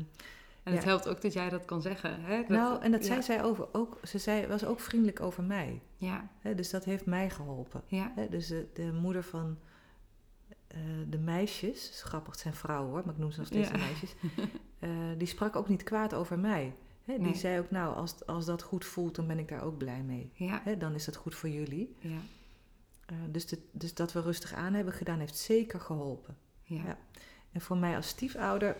[0.64, 2.22] En het helpt ook dat jij dat kan zeggen.
[2.24, 2.38] Hè?
[2.38, 5.82] Dat- nou, en dat zei zij over ook, ze zei, was ook vriendelijk over mij.
[5.98, 6.30] Ja.
[6.40, 7.82] Hè, dus dat heeft mij geholpen.
[7.88, 8.12] Ja.
[8.16, 9.58] Hè, dus de, de moeder van
[10.68, 10.78] eh,
[11.10, 14.16] de meisjes, grappig, het zijn vrouwen hoor, maar ik noem ze nog steeds de meisjes.
[14.80, 16.76] eh, die sprak ook niet kwaad over mij.
[17.06, 17.36] Die Nee.
[17.36, 20.32] zei ook, nou, als, als dat goed voelt, dan ben ik daar ook blij mee.
[20.34, 20.62] Ja.
[20.78, 21.96] Dan is dat goed voor jullie.
[22.00, 22.18] Ja.
[23.06, 26.38] Eh, dus, de- dus dat we rustig aan hebben gedaan, heeft zeker geholpen.
[26.64, 26.84] Ja.
[26.84, 26.98] Ja.
[27.52, 28.76] En voor mij als stiefouder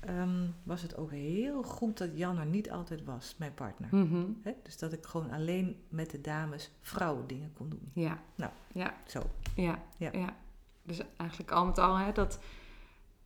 [0.00, 3.88] ehm, was het ook heel goed dat Jan er niet altijd was, mijn partner.
[3.92, 4.24] Mhm.
[4.62, 7.90] Dus dat ik gewoon alleen met de dames vrouwen dingen kon doen.
[7.92, 8.22] Ja.
[8.34, 8.50] Nou.
[8.72, 8.94] Ja.
[9.06, 9.22] Zo.
[9.56, 10.10] Ja, Ja.
[10.12, 10.36] ja.
[10.82, 12.38] Dus eigenlijk al met al, hè, dat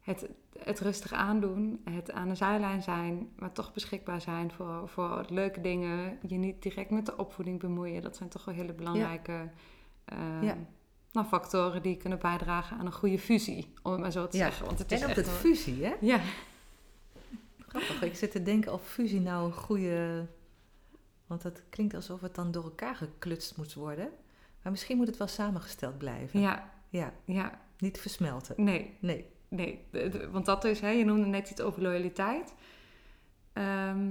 [0.07, 0.29] het,
[0.59, 5.61] het rustig aandoen, het aan de zijlijn zijn, maar toch beschikbaar zijn voor, voor leuke
[5.61, 6.19] dingen.
[6.27, 8.03] Je niet direct met de opvoeding bemoeien.
[8.03, 9.49] Dat zijn toch wel hele belangrijke
[10.41, 10.57] Ja.
[11.13, 14.45] nou, factoren die kunnen bijdragen aan een goede fusie, om het maar zo te Ja.
[14.45, 14.67] zeggen.
[14.67, 15.95] Want het is En ook echt een- fusie, hè?
[16.01, 16.21] Ja,
[17.69, 18.03] Grappig.
[18.03, 20.27] Ik zit te denken of fusie nou een goede...
[21.27, 24.09] Want dat klinkt alsof het dan door elkaar geklutst moet worden.
[24.63, 26.41] Maar misschien moet het wel samengesteld blijven.
[26.41, 27.61] ja, Ja, ja.
[27.79, 28.55] niet versmelten.
[28.65, 29.27] Nee, Nee.
[29.49, 29.85] Nee,
[30.31, 32.55] want dat is, hè, je noemde net iets over loyaliteit.
[33.53, 34.09] Ehm,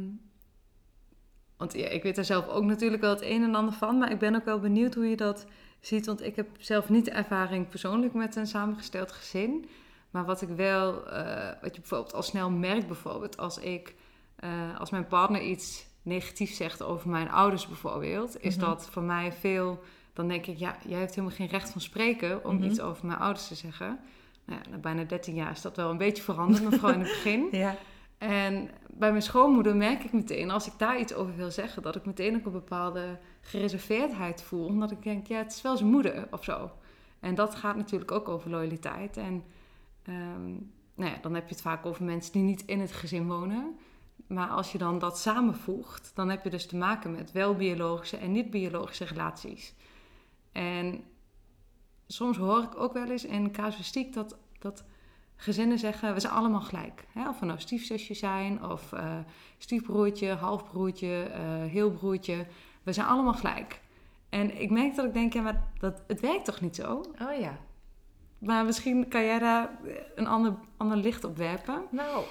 [1.57, 4.11] want ja, ik weet er zelf ook natuurlijk wel het een en ander van, maar
[4.11, 5.45] ik ben ook wel benieuwd hoe je dat
[5.79, 6.05] ziet.
[6.05, 9.69] Want ik heb zelf niet de ervaring persoonlijk met een samengesteld gezin.
[10.09, 13.95] Maar wat ik wel, eh, wat je bijvoorbeeld al snel merkt, bijvoorbeeld als ik,
[14.35, 18.65] eh, als mijn partner iets negatiefs zegt over mijn ouders bijvoorbeeld, is Mhm.
[18.65, 19.83] dat voor mij veel,
[20.13, 22.63] dan denk ik, ja, jij hebt helemaal geen recht van spreken om Mhm.
[22.63, 23.99] iets over mijn ouders te zeggen.
[24.45, 26.99] Nou ja, na bijna 13 jaar is dat wel een beetje veranderd, maar vooral in
[26.99, 27.47] het begin.
[27.65, 27.75] Ja.
[28.17, 31.95] En bij mijn schoonmoeder merk ik meteen, als ik daar iets over wil zeggen, dat
[31.95, 34.65] ik meteen ook een bepaalde gereserveerdheid voel.
[34.65, 36.71] Omdat ik denk, ja, het is wel zijn moeder of zo.
[37.19, 39.17] En dat gaat natuurlijk ook over loyaliteit.
[39.17, 39.43] En
[40.03, 40.51] ehm,
[40.95, 43.77] nou ja, dan heb je het vaak over mensen die niet in het gezin wonen.
[44.27, 48.17] Maar als je dan dat samenvoegt, dan heb je dus te maken met wel biologische
[48.17, 49.73] en niet-biologische relaties.
[50.51, 51.03] En
[52.07, 54.83] soms hoor ik ook wel eens in casuïstiek dat, dat
[55.35, 57.05] gezinnen zeggen, we zijn allemaal gelijk.
[57.11, 57.29] Hè?
[57.29, 59.17] Of we nou stiefzusje zijn, of eh,
[59.57, 62.45] stiefbroertje, halfbroertje, eh heel broertje.
[62.83, 63.81] We zijn allemaal gelijk.
[64.29, 67.03] En ik merk dat ik denk, ja, maar dat, het werkt toch niet zo?
[67.21, 67.57] Oh ja.
[68.37, 69.69] Maar misschien kan jij daar
[70.15, 71.83] een ander, ander licht op werpen.
[71.91, 72.25] Nou,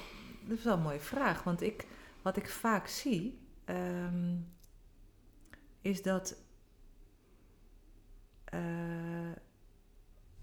[0.44, 1.42] dat is wel een mooie vraag.
[1.42, 1.86] Want ik,
[2.22, 4.36] wat ik vaak zie, ehm,
[5.80, 6.36] is dat,
[8.44, 8.60] eh,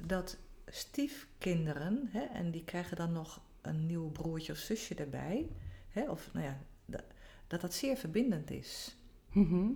[0.06, 0.38] dat
[0.68, 5.49] stiefkinderen, hè, en die krijgen dan nog een nieuw broertje of zusje erbij,
[5.89, 7.04] hè, of nou ja, dat,
[7.47, 8.95] dat dat zeer verbindend is.
[9.32, 9.68] Mhm.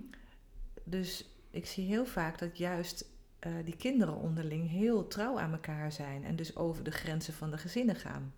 [0.84, 3.06] Dus ik zie heel vaak dat juist
[3.40, 7.52] eh, die kinderen onderling heel trouw aan elkaar zijn en dus over de grenzen van
[7.52, 8.34] de gezinnen gaan.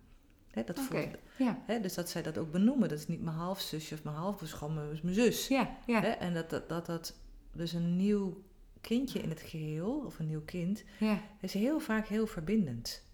[0.50, 1.62] Hè, dat Oké, voelt, ja.
[1.66, 2.88] hè, dus dat zij dat ook benoemen.
[2.88, 5.48] Dat is niet mijn halfzusje of mijn halfbroer, gewoon mijn, is mijn zus.
[5.48, 7.14] Ja, ja, Hè, en dat, dat, dat dat
[7.52, 8.42] dus een nieuw
[8.88, 11.20] kindje in het geheel, of een nieuw kind, ja.
[11.40, 13.04] is heel vaak heel verbindend.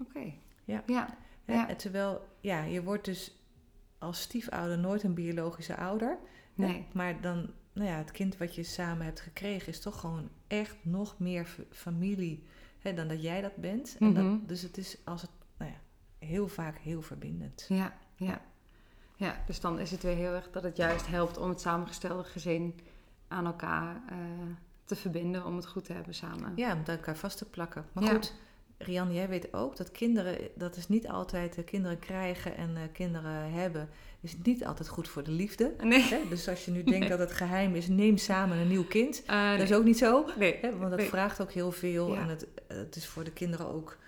[0.00, 0.32] Oké.
[0.64, 0.82] Ja.
[0.86, 1.18] Ja.
[1.68, 3.38] En Terwijl, ja, je wordt dus
[3.98, 6.18] als stiefouder nooit een biologische ouder.
[6.54, 6.86] hè, nee.
[6.92, 10.76] Maar dan, nou ja, het kind wat je samen hebt gekregen is toch gewoon echt
[10.82, 12.44] nog meer familie
[12.78, 13.96] hè, dan dat jij dat bent.
[13.98, 14.14] En Mhm.
[14.38, 15.80] dat, dus het is als het, nou ja,
[16.26, 17.64] heel vaak heel verbindend.
[17.68, 18.42] Ja, ja.
[19.16, 22.24] Ja, dus dan is het weer heel erg dat het juist helpt om het samengestelde
[22.24, 22.74] gezin
[23.30, 24.16] aan elkaar eh,
[24.84, 26.52] te verbinden, om het goed te hebben samen.
[26.56, 27.86] Ja, om elkaar vast te plakken.
[27.92, 28.10] Maar Ja.
[28.10, 28.34] goed,
[28.78, 32.82] Rian, jij weet ook dat kinderen, dat is niet altijd eh, kinderen krijgen en eh,
[32.92, 33.88] kinderen hebben,
[34.20, 35.74] is niet altijd goed voor de liefde.
[35.82, 36.18] Nee, Hè?
[36.28, 39.22] Dus als je nu denkt dat het geheim is, neem samen een nieuw kind.
[39.26, 40.26] Dat is ook niet zo.
[40.38, 40.76] Hè?
[40.76, 42.12] Want dat vraagt ook heel veel.
[42.12, 42.20] Ja.
[42.20, 43.98] En het, het is voor de kinderen ook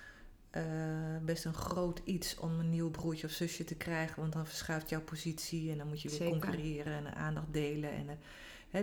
[1.22, 4.20] best een groot iets om een nieuw broertje of zusje te krijgen.
[4.20, 6.38] Want dan verschuift jouw positie en dan moet je weer Zeker.
[6.40, 7.90] concurreren en aandacht delen.
[7.90, 8.18] En,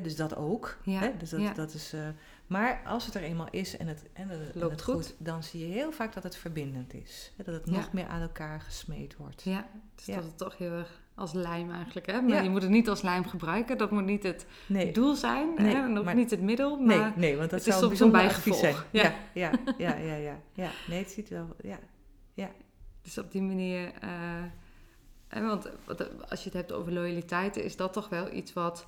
[0.01, 0.77] Dus dat ook.
[0.83, 1.11] Ja?
[1.17, 1.53] Dus dat, ja.
[1.53, 1.99] dat is, eh,
[2.47, 5.15] maar als het er eenmaal is en het, en het, en Loopt het goed.
[5.17, 7.33] dan zie je heel vaak dat het verbindend is.
[7.37, 7.71] Dat het Ja.
[7.71, 9.43] nog meer aan elkaar gesmeed wordt.
[9.43, 10.15] Ja, dus Ja.
[10.15, 12.05] dat het toch heel erg als lijm eigenlijk.
[12.07, 12.21] Hè?
[12.21, 12.41] Maar Ja.
[12.41, 13.77] je moet het niet als lijm gebruiken.
[13.77, 15.47] Dat moet niet het Nee, doel zijn.
[15.57, 15.83] Nee, hè?
[15.83, 16.75] En ook maar- niet het middel.
[16.79, 18.75] nee, Maar nee, want dat het is zou een soms zijn.
[18.91, 20.69] Ja, ja, ja, ja, ja, ja.
[20.87, 21.79] Nee, het ziet wel, ja.
[23.01, 23.91] Dus op die manier...
[25.29, 25.69] eh, want
[26.29, 27.55] als je het hebt over loyaliteit...
[27.57, 28.87] is dat toch wel iets wat...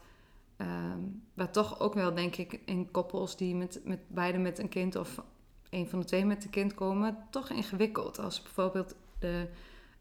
[0.66, 1.00] ehm
[1.34, 4.96] waar toch ook wel, denk ik, in koppels die met, met beide met een kind...
[4.96, 5.22] of
[5.70, 7.18] een van de twee met een kind komen...
[7.30, 8.20] toch ingewikkeld.
[8.20, 9.48] Als bijvoorbeeld de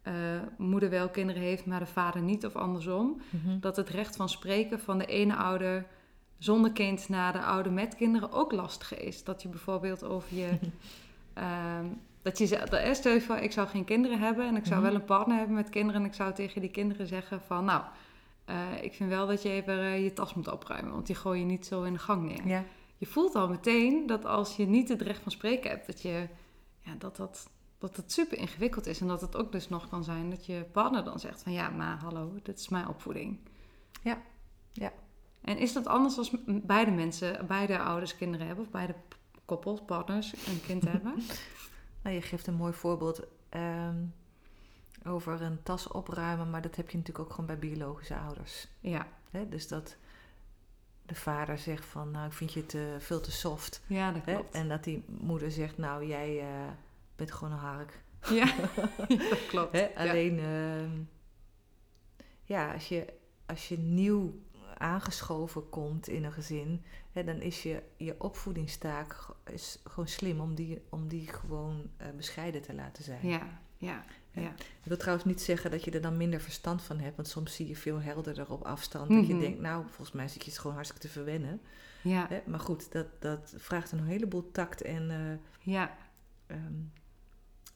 [0.01, 0.13] eh,
[0.57, 1.65] moeder wel kinderen heeft...
[1.65, 3.21] maar de vader niet of andersom...
[3.29, 3.59] Mhm.
[3.59, 5.85] dat het recht van spreken van de ene ouder
[6.37, 9.23] zonder kind naar de ouder met kinderen ook lastig is.
[9.23, 10.49] Dat je bijvoorbeeld over je.
[11.33, 11.85] ehm,
[12.21, 14.79] dat je zegt, dat- stel je voor, ik zou geen kinderen hebben en ik zou
[14.81, 14.89] Mhm.
[14.91, 17.83] wel een partner hebben met kinderen en ik zou tegen die kinderen zeggen van, nou,
[18.51, 21.39] eh, ik vind wel dat je even eh, je tas moet opruimen, want die gooi
[21.39, 22.47] je niet zo in de gang neer.
[22.47, 22.63] Ja,
[22.97, 26.27] Je voelt al meteen dat als je niet het recht van spreken hebt, dat je,
[26.79, 27.49] ja, dat dat
[27.81, 30.65] dat het super ingewikkeld is en dat het ook dus nog kan zijn dat je
[30.71, 33.39] partner dan zegt van ja, maar hallo, dit is mijn opvoeding.
[34.01, 34.21] Ja,
[34.71, 34.91] ja.
[35.41, 38.95] En is dat anders als beide mensen, beide ouders kinderen hebben of beide
[39.45, 41.13] koppels, partners een kind hebben?
[42.03, 43.95] Nou, je geeft een mooi voorbeeld ehm,
[45.05, 48.67] over een tas opruimen, maar dat heb je natuurlijk ook gewoon bij biologische ouders.
[48.79, 49.07] Ja?
[49.49, 49.97] Dus dat
[51.05, 53.81] de vader zegt van, nou, ik vind je het eh, veel te soft.
[53.87, 54.55] ja dat klopt.
[54.55, 56.71] En dat die moeder zegt, nou, jij eh,
[57.15, 58.03] bent gewoon een hark.
[58.29, 58.55] Ja,
[59.29, 59.71] dat klopt.
[59.71, 59.79] Hè?
[59.81, 60.09] Ja.
[60.09, 61.01] Alleen, ehm,
[62.43, 63.13] ja, als je,
[63.45, 64.39] als je nieuw
[64.77, 70.55] aangeschoven komt in een gezin, hè, dan is je, je opvoedingstaak is gewoon slim om
[70.55, 73.27] die, om die gewoon eh, bescheiden te laten zijn.
[73.27, 74.49] Ja, ja, ja.
[74.57, 77.55] Ik wil trouwens niet zeggen dat je er dan minder verstand van hebt, want soms
[77.55, 79.09] zie je veel helderder op afstand.
[79.09, 79.41] Dat je Mhm.
[79.41, 81.61] denkt, nou, volgens mij zit je het gewoon hartstikke te verwennen.
[82.03, 82.41] Ja, Hè?
[82.45, 85.97] Maar goed, dat, dat vraagt een heleboel tact en eh, ja,
[86.47, 86.73] Ehm,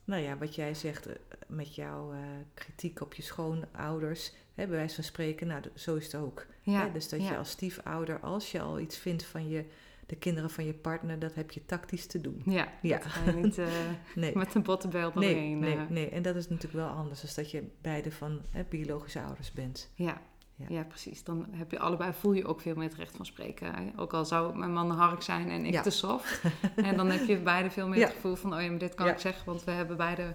[0.04, 1.14] nou ja, wat jij zegt eh,
[1.46, 2.18] met jouw eh,
[2.54, 6.46] kritiek op je schoonouders, hè, bij wijze van spreken, nou, zo is het ook.
[6.62, 6.84] ja.
[6.86, 6.92] Hè?
[6.92, 7.30] Dus dat ja.
[7.30, 9.64] je als stiefouder, als je al iets vindt van je,
[10.06, 12.42] de kinderen van je partner, dat heb je tactisch te doen.
[12.44, 12.96] Ja, Ja.
[12.98, 13.66] dat ga je niet eh,
[14.14, 15.58] Nee, met een bottenbel nee, doorheen.
[15.58, 15.82] nee, eh.
[15.88, 16.08] nee.
[16.08, 19.90] En dat is natuurlijk wel anders dan dat je beide van hè, biologische ouders bent.
[19.94, 20.20] Ja.
[20.54, 20.66] Ja.
[20.68, 20.82] Ja.
[20.84, 21.24] precies.
[21.24, 23.92] Dan heb je allebei, voel je ook veel meer het recht van spreken.
[23.96, 25.82] Ook al zou mijn man hark zijn en ik Ja.
[25.82, 26.42] te soft.
[26.76, 29.08] en dan heb je beide veel meer het gevoel van, oh ja, maar dit kan
[29.08, 30.34] ik zeggen, want we hebben beide,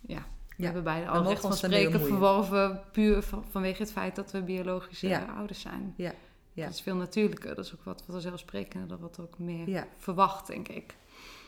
[0.00, 0.26] ja,
[0.56, 4.42] we hebben beide al recht van spreken verworven, puur van- vanwege het feit dat we
[4.42, 5.94] biologische ouders zijn.
[5.96, 6.12] Ja.
[6.52, 6.64] Ja.
[6.64, 7.54] Dat is veel natuurlijker.
[7.54, 10.94] Dat is ook wat vanzelfsprekender, dat wordt ook meer Ja, verwacht, denk ik.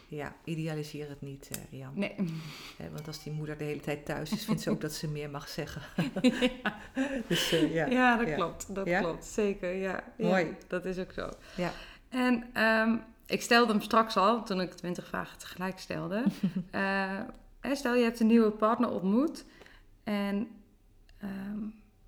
[0.08, 1.92] ja idealiseer het niet, eh Rian.
[1.94, 2.14] Nee.
[2.76, 5.08] Hè, want als die moeder de hele tijd thuis is, vindt ze ook dat ze
[5.08, 5.82] meer mag zeggen.
[7.28, 7.86] dus eh, ja.
[7.86, 8.34] Ja, dat Ja.
[8.34, 8.74] klopt.
[8.74, 9.00] Dat Ja?
[9.00, 9.24] klopt.
[9.24, 10.04] Zeker, ja.
[10.18, 10.56] Ja, Mooi.
[10.68, 11.28] Dat is ook zo.
[11.56, 11.72] Ja.
[12.08, 12.96] En ehm,
[13.26, 16.24] ik stelde hem straks al, toen ik twintig vragen tegelijk stelde.
[16.70, 19.44] Eh, stel, je hebt een nieuwe partner ontmoet.
[20.04, 20.48] En
[21.18, 21.58] ehm,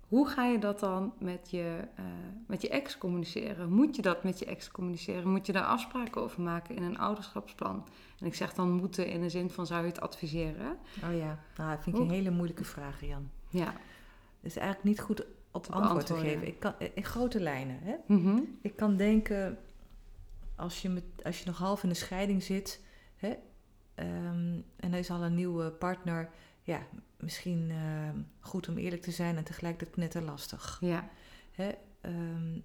[0.07, 2.05] hoe ga je dat dan met je, eh,
[2.47, 3.71] met je ex communiceren?
[3.71, 5.29] Moet je dat met je ex communiceren?
[5.29, 7.87] Moet je daar afspraken over maken in een ouderschapsplan?
[8.19, 10.77] En ik zeg dan moeten in de zin van zou je het adviseren?
[11.03, 13.29] Oh ja, nou, dat vind ik een hele moeilijke vraag, Jan.
[13.49, 13.73] Ja.
[14.39, 16.47] Het is eigenlijk niet goed op antwoord te geven.
[16.47, 17.79] Ik kan, in grote lijnen.
[17.81, 17.95] Hè?
[18.05, 18.39] Mhm.
[18.61, 19.57] Ik kan denken,
[20.55, 22.83] als je, met, als je nog half in de scheiding zit
[23.15, 23.33] hè,
[23.95, 26.29] ehm, en er is al een nieuwe partner,
[26.67, 26.87] ja,
[27.19, 30.77] misschien ehm, goed om eerlijk te zijn en tegelijkertijd net lastig.
[30.81, 31.09] Ja.
[31.51, 31.71] Hè?
[32.01, 32.59] Ehm,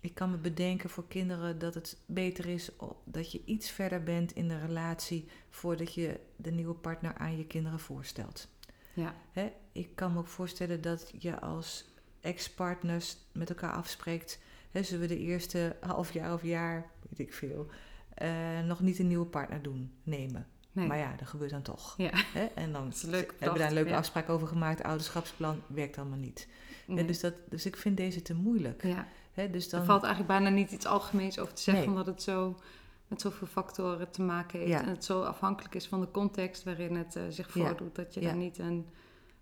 [0.00, 2.70] ik kan me bedenken voor kinderen dat het beter is
[3.04, 7.46] dat je iets verder bent in de relatie voordat je de nieuwe partner aan je
[7.46, 8.48] kinderen voorstelt.
[8.94, 9.14] Ja.
[9.32, 9.52] Hè?
[9.72, 11.84] Ik kan me ook voorstellen dat je als
[12.20, 14.40] ex-partners met elkaar afspreekt.
[14.70, 17.66] Hè, zullen we de eerste half jaar of jaar, weet ik veel,
[18.14, 20.48] eh, nog niet een nieuwe partner doen, nemen.
[20.74, 20.86] Nee.
[20.86, 21.94] Maar ja, dat gebeurt dan toch.
[21.96, 22.10] Ja.
[22.12, 22.44] Hè?
[22.44, 23.96] En dan hebben we daar een leuke ja.
[23.96, 24.82] afspraak over gemaakt.
[24.82, 26.48] Ouderschapsplan werkt allemaal niet.
[26.86, 28.82] Dus, dat, dus ik vind deze te moeilijk.
[28.82, 29.08] ja.
[29.32, 31.92] Hè, dus dan, Er valt eigenlijk bijna niet iets algemeens over te zeggen, Nee.
[31.92, 32.58] omdat het zo
[33.06, 34.70] met zoveel factoren te maken heeft.
[34.70, 34.82] Ja.
[34.82, 37.94] En het zo afhankelijk is van de context waarin het eh, zich voordoet.
[37.94, 38.86] Dat je daar niet een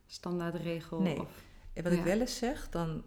[0.06, 1.20] standaard regel Nee.
[1.20, 1.28] of...
[1.72, 3.04] En wat ik wel eens zeg, dan...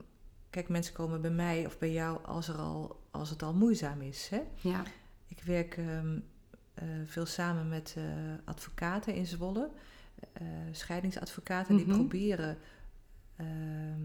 [0.50, 4.02] Kijk, mensen komen bij mij of bij jou als er al, als het al moeizaam
[4.02, 4.30] is.
[4.30, 4.42] Hè?
[4.56, 4.84] Ja.
[5.28, 6.22] Ik werk ehm, eh,
[7.06, 8.04] veel samen met eh,
[8.46, 9.70] advocaten in Zwolle,
[10.34, 11.96] eh, scheidingsadvocaten die Mhm.
[11.96, 12.58] proberen
[13.36, 14.02] ehm,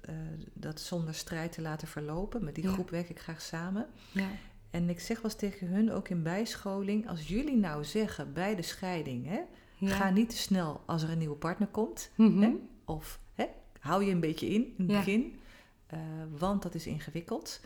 [0.00, 0.14] eh,
[0.52, 2.44] dat zonder strijd te laten verlopen.
[2.44, 2.70] Met die Ja.
[2.72, 3.86] groep werk ik graag samen.
[4.12, 4.28] Ja.
[4.70, 8.54] En ik zeg wel eens tegen hun, ook in bijscholing, als jullie nou zeggen bij
[8.56, 9.40] de scheiding, hè,
[9.76, 9.94] Ja.
[9.94, 12.10] ga niet te snel als er een nieuwe partner komt.
[12.14, 12.40] Mhm.
[12.42, 12.52] hè,
[12.84, 13.44] Of hè,
[13.80, 15.38] hou je een beetje in in het begin,
[15.86, 15.98] eh,
[16.38, 17.60] want dat is ingewikkeld.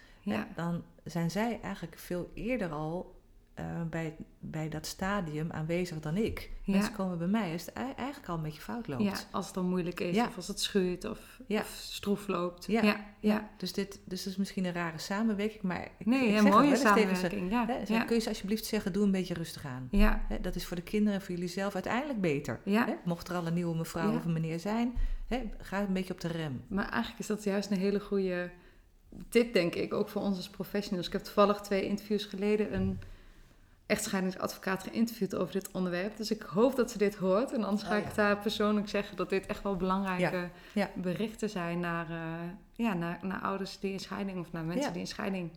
[0.54, 3.20] dan zijn zij eigenlijk veel eerder al
[3.54, 6.50] eh, bij, bij dat stadium aanwezig dan ik.
[6.62, 6.72] Ja.
[6.72, 9.02] Mensen komen bij mij als het ei- eigenlijk al een beetje fout loopt.
[9.02, 10.26] ja, als het dan moeilijk is, Ja.
[10.26, 11.60] of als het schuurt, of, Ja.
[11.60, 12.66] of stroef loopt.
[12.66, 13.04] Ja.
[13.20, 13.50] ja.
[13.56, 16.76] Dus, dit, dus dat is misschien een rare samenwerking, maar ik, Nee, ik een mooie
[16.76, 16.82] ze.
[16.82, 17.50] samenwerking.
[17.50, 18.04] Hè, ja.
[18.04, 19.88] Kun je ze alsjeblieft zeggen, doe een beetje rustig aan.
[19.90, 20.24] ja.
[20.28, 22.60] Hè, dat is voor de kinderen en voor jullie zelf uiteindelijk beter.
[22.64, 22.86] Ja.
[22.86, 24.92] Hè, mocht er al een nieuwe mevrouw of een meneer zijn,
[25.26, 26.62] hè, ga een beetje op de rem.
[26.68, 28.50] Maar eigenlijk is dat juist een hele goede
[29.28, 31.06] tip, denk ik, ook voor ons als professionals.
[31.06, 32.98] Ik heb toevallig twee interviews geleden een
[33.92, 36.16] echtscheidingsadvocaat geïnterviewd over dit onderwerp.
[36.16, 37.52] Dus ik hoop dat ze dit hoort.
[37.52, 38.22] En anders ga Oh, ik ja.
[38.22, 40.90] haar persoonlijk zeggen dat dit echt wel belangrijke Ja, ja.
[40.94, 45.00] berichten zijn naar, eh, ja, naar, naar ouders die in scheiding of naar mensen die
[45.00, 45.50] in scheiding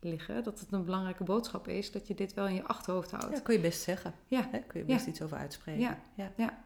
[0.00, 0.42] liggen.
[0.42, 3.36] Dat het een belangrijke boodschap is dat je dit wel in je achterhoofd houdt.
[3.36, 4.14] Ja, kun je best zeggen.
[4.26, 4.48] Ja.
[4.50, 5.80] Hè, kun je best iets over uitspreken.
[6.14, 6.32] Ja.
[6.36, 6.62] ja.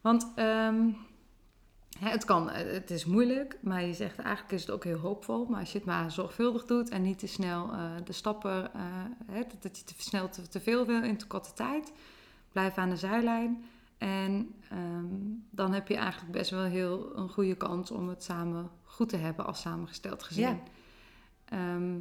[0.00, 0.94] Want ehm, hè,
[2.10, 5.46] het kan, eh, het is moeilijk, maar je zegt eigenlijk is het ook heel hoopvol.
[5.46, 8.80] Maar als je het maar zorgvuldig doet en niet te snel eh, de stappen, eh,
[9.26, 11.92] hè, dat, je te snel te, te veel wil in te korte tijd,
[12.52, 13.64] blijf aan de zijlijn.
[13.98, 15.06] En ehm,
[15.50, 19.16] dan heb je eigenlijk best wel heel een goede kans om het samen goed te
[19.16, 20.42] hebben als samengesteld gezin.
[20.42, 20.58] Ja.
[21.44, 21.98] Ehm,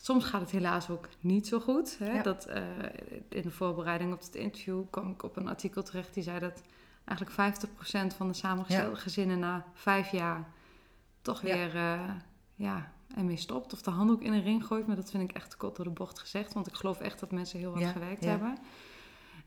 [0.00, 1.98] soms gaat het helaas ook niet zo goed.
[1.98, 2.12] Hè?
[2.12, 2.22] Ja.
[2.22, 2.48] Dat,
[3.28, 6.62] in de voorbereiding op het interview kwam ik op een artikel terecht die zei dat
[7.04, 7.56] eigenlijk
[8.12, 10.48] 50% van de samengestelde gezinnen na vijf jaar
[11.22, 11.54] toch Ja.
[11.54, 12.10] weer eh,
[12.54, 13.72] ja, ermee stopt.
[13.72, 14.86] Of de handdoek in een ring gooit.
[14.86, 16.52] Maar dat vind ik echt te kort door de bocht gezegd.
[16.52, 18.30] Want ik geloof echt dat mensen heel hard Ja, gewerkt ja.
[18.30, 18.58] hebben.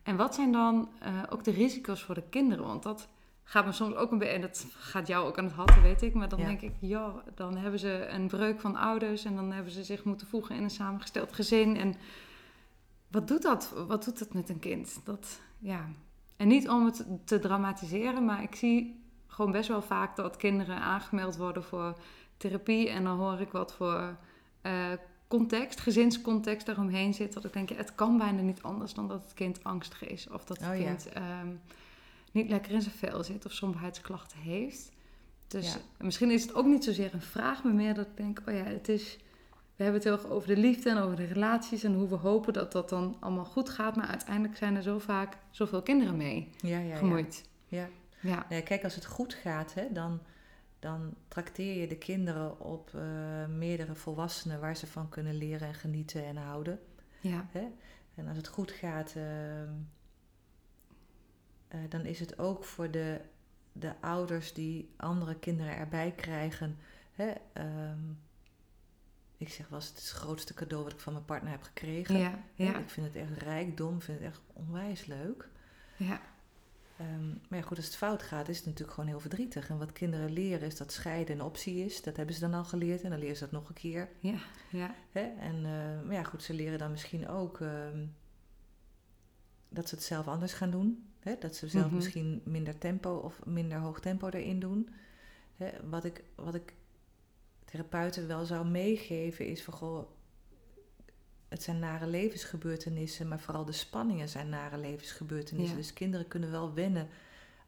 [0.03, 2.66] En wat zijn dan eh, ook de risico's voor de kinderen?
[2.66, 3.08] Want dat
[3.43, 4.34] gaat me soms ook een beetje...
[4.34, 6.14] En dat gaat jou ook aan het hatten, weet ik.
[6.14, 6.45] Maar dan Ja.
[6.45, 9.26] denk ik, ja, dan hebben ze een breuk van ouders...
[9.26, 11.78] en dan hebben ze zich moeten voegen in een samengesteld gezin.
[11.78, 11.95] En
[13.08, 13.74] wat doet dat?
[13.88, 14.99] Wat doet dat met een kind?
[15.03, 15.88] Dat, ja...
[16.38, 20.79] En niet om het te dramatiseren, maar ik zie gewoon best wel vaak dat kinderen
[20.79, 21.97] aangemeld worden voor
[22.38, 22.89] therapie.
[22.89, 24.17] En dan hoor ik wat voor
[24.61, 24.91] eh,
[25.27, 27.33] context, gezinscontext daaromheen zit.
[27.33, 30.29] Dat ik denk, ja, het kan bijna niet anders dan dat het kind angstig is.
[30.29, 30.83] Of dat het Oh ja.
[30.85, 31.47] kind ehm,
[32.31, 34.91] niet lekker in zijn vel zit of somberheidsklachten heeft.
[35.47, 35.79] Dus Ja.
[36.05, 38.63] misschien is het ook niet zozeer een vraag, maar meer dat ik denk, oh ja,
[38.63, 39.17] het is...
[39.78, 42.15] We hebben het heel erg over de liefde en over de relaties en hoe we
[42.15, 43.95] hopen dat dat dan allemaal goed gaat.
[43.95, 47.49] Maar uiteindelijk zijn er zo vaak zoveel kinderen mee Ja, ja, gemoeid.
[47.67, 47.88] ja.
[48.19, 50.19] Ja, Nee, kijk, als het goed gaat, hè, dan,
[50.80, 53.01] dan trakteer je de kinderen op eh,
[53.47, 56.80] meerdere volwassenen waar ze van kunnen leren en genieten en houden.
[57.19, 57.67] ja, Hè?
[58.15, 59.71] En als het goed gaat, ehm,
[61.67, 63.21] eh, dan is het ook voor de,
[63.71, 66.78] de ouders die andere kinderen erbij krijgen.
[67.11, 67.32] Hè?
[67.53, 67.99] ehm,
[69.38, 71.63] ik zeg wel eens, het is het grootste cadeau wat ik van mijn partner heb
[71.63, 72.17] gekregen.
[72.17, 75.49] ja, ja, Ik vind het echt rijkdom, ik vind het echt onwijs leuk.
[75.97, 76.21] ja,
[76.97, 79.69] Ehm, maar ja, goed, als het fout gaat, is het natuurlijk gewoon heel verdrietig.
[79.69, 82.01] En wat kinderen leren is dat scheiden een optie is.
[82.01, 84.09] Dat hebben ze dan al geleerd en dan leren ze dat nog een keer.
[84.19, 84.38] ja,
[84.69, 85.21] ja, Hè?
[85.39, 88.05] En eh, maar ja, goed, ze leren dan misschien ook ehm,
[89.69, 91.07] dat ze het zelf anders gaan doen.
[91.19, 91.35] Hè?
[91.39, 91.95] Dat ze zelf Mhm.
[91.95, 94.89] misschien minder tempo of minder hoog tempo erin doen.
[95.55, 95.69] Hè?
[95.89, 96.73] Wat, ik, wat ik
[97.72, 100.09] therapeuten wel zou meegeven is van goh,
[101.47, 105.76] het zijn nare levensgebeurtenissen, maar vooral de spanningen zijn nare levensgebeurtenissen.
[105.76, 105.82] Ja.
[105.82, 107.07] Dus kinderen kunnen wel wennen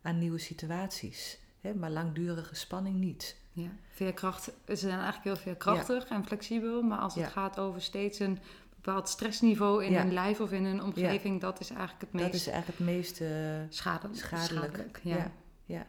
[0.02, 1.40] aan nieuwe situaties.
[1.62, 1.74] Hè?
[1.74, 3.38] Maar langdurige spanning niet.
[3.54, 3.70] ja.
[3.90, 6.82] Veerkracht, ze zijn eigenlijk heel veerkrachtig en flexibel.
[6.82, 7.30] Maar als het Ja.
[7.30, 8.40] gaat over steeds een
[8.76, 10.02] bepaald stressniveau in Ja.
[10.04, 12.88] hun lijf of in hun omgeving, dat is eigenlijk het meest Dat is eigenlijk het
[12.88, 13.22] meest...
[13.22, 13.30] eh,
[13.70, 14.18] schadelijk.
[14.20, 15.00] schadelijk.
[15.04, 15.16] ja.
[15.16, 15.32] Ja.
[15.66, 15.88] ja.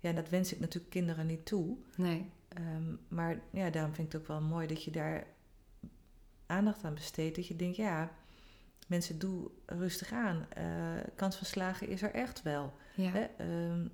[0.00, 1.76] ja, en dat wens ik natuurlijk kinderen niet toe.
[1.96, 5.26] Nee, Ehm, maar ja, daarom vind ik het ook wel mooi dat je daar
[6.46, 7.36] aandacht aan besteedt.
[7.36, 8.10] Dat je denkt, ja,
[8.86, 10.46] mensen, doe rustig aan.
[10.52, 10.64] Eh,
[11.16, 12.72] kans van slagen is er echt wel.
[12.94, 13.10] ja.
[13.10, 13.20] Hè?
[13.20, 13.86] Ehm,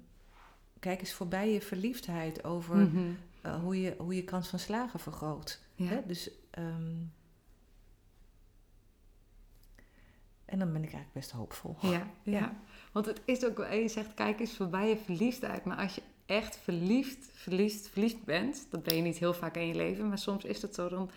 [0.80, 3.10] kijk eens voorbij je verliefdheid over Mhm.
[3.42, 5.60] eh, hoe, je, hoe je kans van slagen vergroot.
[5.74, 5.86] ja.
[5.86, 6.00] Hè?
[6.06, 6.94] Dus, ehm,
[10.44, 11.76] en dan ben ik eigenlijk best hoopvol.
[11.80, 11.90] Ja,
[12.22, 12.38] ja.
[12.38, 12.56] Ja.
[12.92, 15.64] want het is ook wel, je zegt kijk eens voorbij je verliefdheid.
[15.64, 19.66] Maar als je echt verliefd, verliefd, verliefd bent, dat ben je niet heel vaak in
[19.66, 21.10] je leven, maar soms is het zo, dan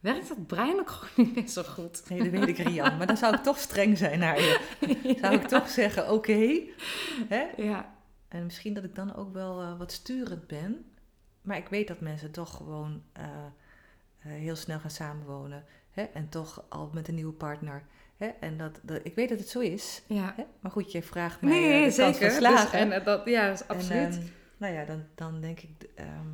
[0.00, 2.02] werkt het brein ook gewoon niet meer zo goed.
[2.08, 2.96] Nee, dat weet ik, Rian.
[2.96, 4.60] Maar dan zou ik toch streng zijn naar je.
[5.20, 6.60] Zou ik toch zeggen, oké.
[7.28, 7.46] hè?
[7.56, 7.94] Ja,
[8.28, 10.84] En misschien dat ik dan ook wel eh, wat sturend ben.
[11.42, 13.22] Maar ik weet dat mensen toch gewoon eh,
[14.18, 15.64] heel snel gaan samenwonen.
[15.90, 16.02] Hè?
[16.02, 17.82] En toch al met een nieuwe partner.
[18.16, 18.26] Hè?
[18.26, 20.02] En dat, dat, ik weet dat het zo is.
[20.06, 20.32] Ja.
[20.36, 20.42] Hè?
[20.60, 22.30] Maar goed, je vraagt mij Nee, eh, de zeker.
[22.30, 22.70] van slagen.
[22.70, 24.20] Dus- en eh, dat, ja, dat is En, absoluut.
[24.56, 25.70] Nou ja, dan, dan denk ik...
[25.94, 26.28] ehm,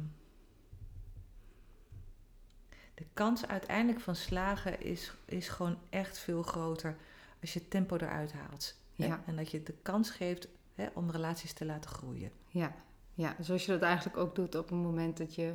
[2.94, 6.96] de kans uiteindelijk van slagen is, is gewoon echt veel groter
[7.40, 8.74] als je het tempo eruit haalt.
[8.96, 9.06] hè.
[9.06, 9.22] Ja.
[9.26, 12.30] En dat je de kans geeft hè, om relaties te laten groeien.
[12.48, 12.74] Ja,
[13.14, 15.54] ja, zoals je dat eigenlijk ook doet op het moment dat je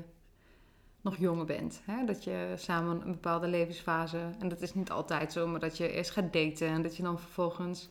[1.02, 1.82] nog jonger bent.
[1.86, 2.06] Hè?
[2.06, 5.92] Dat je samen een bepaalde levensfase, en dat is niet altijd zo, maar dat je
[5.92, 7.90] eerst gaat daten en dat je dan vervolgens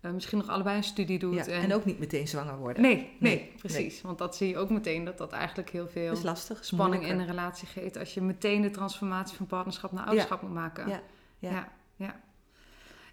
[0.00, 1.34] eh, misschien nog allebei een studie doet.
[1.34, 2.82] Ja, en ook niet meteen zwanger worden.
[2.82, 4.02] Nee, nee, Nee, precies.
[4.02, 6.64] Want dat zie je ook meteen dat dat eigenlijk heel veel is lastig.
[6.64, 10.54] spanning in een relatie geeft als je meteen de transformatie van partnerschap naar ouderschap moet
[10.54, 10.88] maken.
[10.88, 11.00] Ja,
[11.38, 11.50] ja.
[11.50, 11.68] ja.
[11.96, 12.20] ja.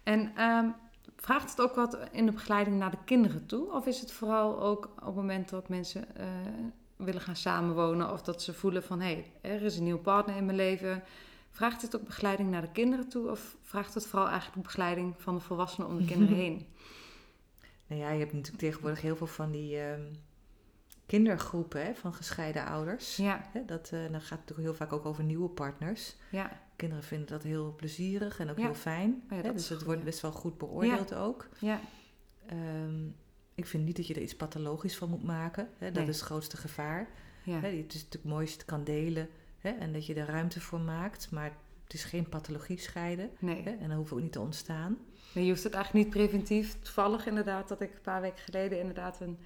[0.02, 0.68] En ehm,
[1.16, 3.72] vraagt het ook wat in de begeleiding naar de kinderen toe?
[3.72, 6.26] Of is het vooral ook op het moment dat mensen eh,
[6.96, 10.36] willen gaan samenwonen of dat ze voelen van hé, hey, er is een nieuw partner
[10.36, 11.02] in mijn leven.
[11.54, 15.34] Vraagt het ook begeleiding naar de kinderen toe of vraagt het vooral eigenlijk begeleiding van
[15.34, 16.66] de volwassenen om de kinderen heen?
[17.86, 20.02] Nou ja, je hebt natuurlijk tegenwoordig heel veel van die ehm,
[21.06, 23.16] kindergroepen hè, van gescheiden ouders.
[23.16, 26.16] Ja, Hè, dat, eh, dan gaat het natuurlijk heel vaak ook over nieuwe partners.
[26.30, 28.64] ja, Kinderen vinden dat heel plezierig en ook Ja.
[28.64, 29.22] heel fijn.
[29.30, 31.48] ja, hè, dus het goed, wordt best wel goed beoordeeld ook.
[31.58, 31.80] ja,
[32.46, 33.06] Ehm,
[33.54, 35.68] ik vind niet dat je er iets pathologisch van moet maken.
[35.78, 36.08] Hè, dat Nee.
[36.10, 37.08] is het grootste gevaar.
[37.44, 37.60] ja.
[37.60, 39.28] Hè, het is natuurlijk mooi als je het kan delen
[39.64, 41.30] hè, en dat je er ruimte voor maakt.
[41.30, 41.52] Maar
[41.84, 43.30] het is geen pathologie scheiden.
[43.38, 43.62] Nee.
[43.62, 44.98] Hè, en dat hoeft ook niet te ontstaan.
[45.32, 46.78] Nee, je hoeft het eigenlijk niet preventief.
[46.82, 49.38] Toevallig inderdaad dat ik een paar weken geleden inderdaad een,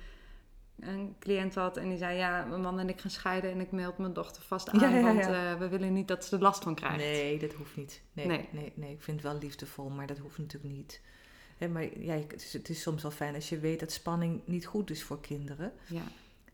[0.81, 1.77] een cliënt had.
[1.77, 4.43] En die zei, ja, mijn man en ik gaan scheiden en ik meld mijn dochter
[4.43, 4.81] vast aan.
[4.81, 6.97] Ja, ja, Want eh, we willen niet dat ze er last van krijgt.
[6.97, 8.03] Nee, dat hoeft niet.
[8.13, 8.49] Nee, nee.
[8.51, 8.73] Nee.
[8.75, 11.01] Nee, ik vind het wel liefdevol, maar dat hoeft natuurlijk niet.
[11.57, 14.41] Hè, maar ja, het is, het is soms wel fijn als je weet dat spanning
[14.45, 15.73] niet goed is voor kinderen.
[15.87, 16.03] Ja,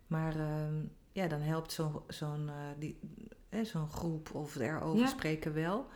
[0.06, 0.74] Maar ehm,
[1.12, 2.98] ja, dan helpt zo'n zo'n eh, die-
[3.62, 5.07] zo'n groep of erover Ja.
[5.07, 5.86] spreken wel.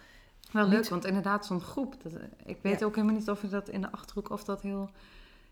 [0.53, 2.03] wel Niet- leuk, want inderdaad zo'n groep.
[2.03, 2.13] Dat,
[2.45, 2.87] ik weet Ja.
[2.87, 4.91] ook helemaal niet of je dat in de Achterhoek of dat heel...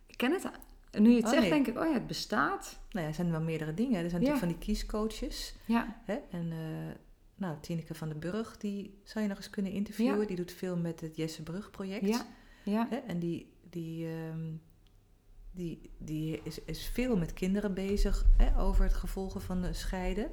[0.07, 0.51] Ik ken het.
[0.91, 1.51] En nu je het Oh, zegt, nee.
[1.51, 2.79] denk ik, oh ja, het bestaat.
[2.91, 4.05] Nou ja, er zijn wel meerdere dingen.
[4.05, 4.29] Er zijn Ja.
[4.29, 5.55] natuurlijk van die kiescoaches.
[5.65, 6.15] Ja, Hè?
[6.31, 6.95] En eh,
[7.35, 10.21] nou, Tineke van den Burg, die zou je nog eens kunnen interviewen.
[10.21, 10.27] Ja.
[10.27, 12.07] Die doet veel met het Jesse Brug project.
[12.07, 12.27] ja,
[12.65, 12.97] ja, Hè?
[12.97, 14.53] En die, die, ehm,
[15.53, 20.31] die, die is, is veel met kinderen bezig hè, over het gevolgen van de scheiden.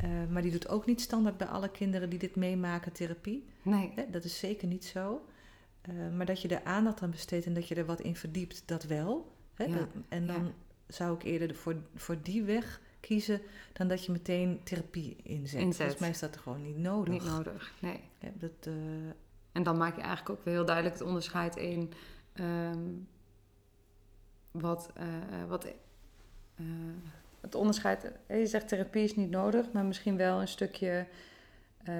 [0.00, 3.46] Eh, maar die doet ook niet standaard bij alle kinderen die dit meemaken therapie.
[3.62, 3.92] nee.
[4.10, 5.26] Dat is zeker niet zo.
[5.80, 8.62] Eh, maar dat je er aandacht aan besteedt en dat je er wat in verdiept,
[8.66, 9.32] dat wel.
[9.54, 9.64] Hè?
[9.64, 10.52] Ja, en dan ja.
[10.88, 13.40] zou ik eerder voor, voor die weg kiezen
[13.72, 15.60] dan dat je meteen therapie inzet.
[15.60, 15.76] Inzet.
[15.76, 17.12] Volgens mij is dat gewoon niet nodig.
[17.12, 18.00] Niet nodig, nee.
[18.34, 18.72] Dat, eh,
[19.52, 21.92] En dan maak je eigenlijk ook weer heel duidelijk het onderscheid in
[22.32, 22.80] ehm,
[24.50, 24.92] wat,
[25.48, 25.66] wat
[27.46, 28.12] het onderscheid.
[28.28, 31.06] Je zegt therapie is niet nodig, maar misschien wel een stukje
[31.84, 31.94] eh,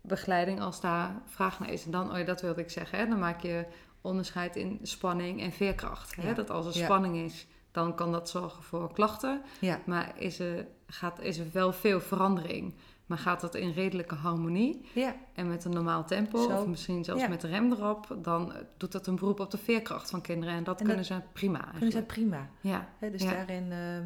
[0.00, 1.84] begeleiding als daar vraag naar is.
[1.84, 3.64] En dan, oh ja, dat wilde ik zeggen, hè, dan maak je
[4.00, 6.16] onderscheid in spanning en veerkracht.
[6.16, 6.28] Hè?
[6.28, 6.34] Ja.
[6.34, 6.84] Dat als er Ja.
[6.84, 9.42] spanning is, dan kan dat zorgen voor klachten.
[9.60, 12.74] ja, Maar is er, gaat, is er wel veel verandering.
[13.06, 14.88] Maar gaat dat in redelijke harmonie?
[14.94, 16.56] ja, En met een normaal tempo, Zo.
[16.60, 17.28] of misschien zelfs Ja.
[17.28, 20.54] met de rem erop, dan eh, doet dat een beroep op de veerkracht van kinderen.
[20.54, 22.48] En dat En kunnen ze prima kunnen ze prima.
[22.60, 23.30] Ja, Hè, dus Ja.
[23.30, 24.04] daarin ehm,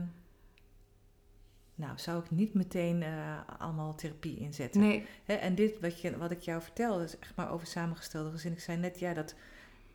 [1.81, 4.81] nou, zou ik niet meteen eh, allemaal therapie inzetten.
[4.81, 8.53] nee, en dit wat, je, wat ik jou vertelde, is echt maar over samengestelde gezin.
[8.53, 9.35] Ik zei net, ja, dat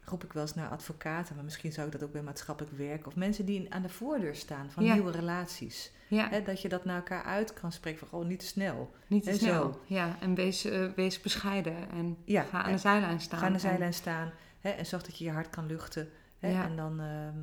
[0.03, 3.07] roep ik wel eens naar advocaten, maar misschien zou ik dat ook bij maatschappelijk werk
[3.07, 4.93] of mensen die aan de voordeur staan van Ja.
[4.93, 5.91] nieuwe relaties.
[6.07, 8.91] ja, dat je dat naar elkaar uit kan spreken van gewoon niet te snel.
[9.07, 9.61] niet te snel.
[9.63, 9.79] zo.
[9.85, 13.39] Ja, en wees, eh, wees bescheiden en Ja, ga aan de zijlijn staan.
[13.39, 14.31] Ga aan de zijlijn staan
[14.61, 16.09] en zorg dat je je hart kan luchten.
[16.39, 17.37] En dan, ehm,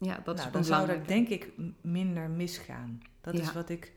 [0.00, 3.00] ja, dat nou, dan zou er denk ik minder misgaan.
[3.20, 3.92] Dat is wat ik,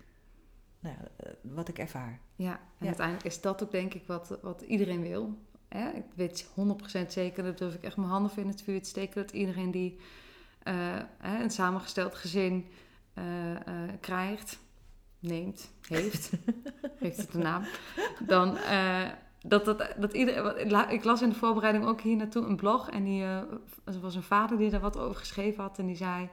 [0.80, 2.20] nou, ja, eh, wat ik ervaar.
[2.36, 2.86] Ja, en Ja.
[2.88, 5.38] uiteindelijk is dat ook denk ik wat, wat iedereen wil.
[5.68, 5.90] Hè?
[5.90, 8.90] Ik weet 100% zeker, dat durf ik echt mijn handen voor in het vuur te
[8.90, 10.00] steken, dat iedereen die
[10.64, 10.74] eh,
[11.18, 12.68] hè, een samengesteld gezin
[13.14, 13.24] eh,
[14.00, 14.60] krijgt,
[15.20, 16.32] neemt, heeft,
[17.00, 17.64] heeft het een naam,
[18.26, 18.58] dan
[19.44, 22.56] dat, dat, dat iedereen, ik la- ik las in de voorbereiding ook hier naartoe een
[22.56, 23.38] blog en die, eh,
[23.86, 26.30] er was een vader die daar wat over geschreven had en die zei,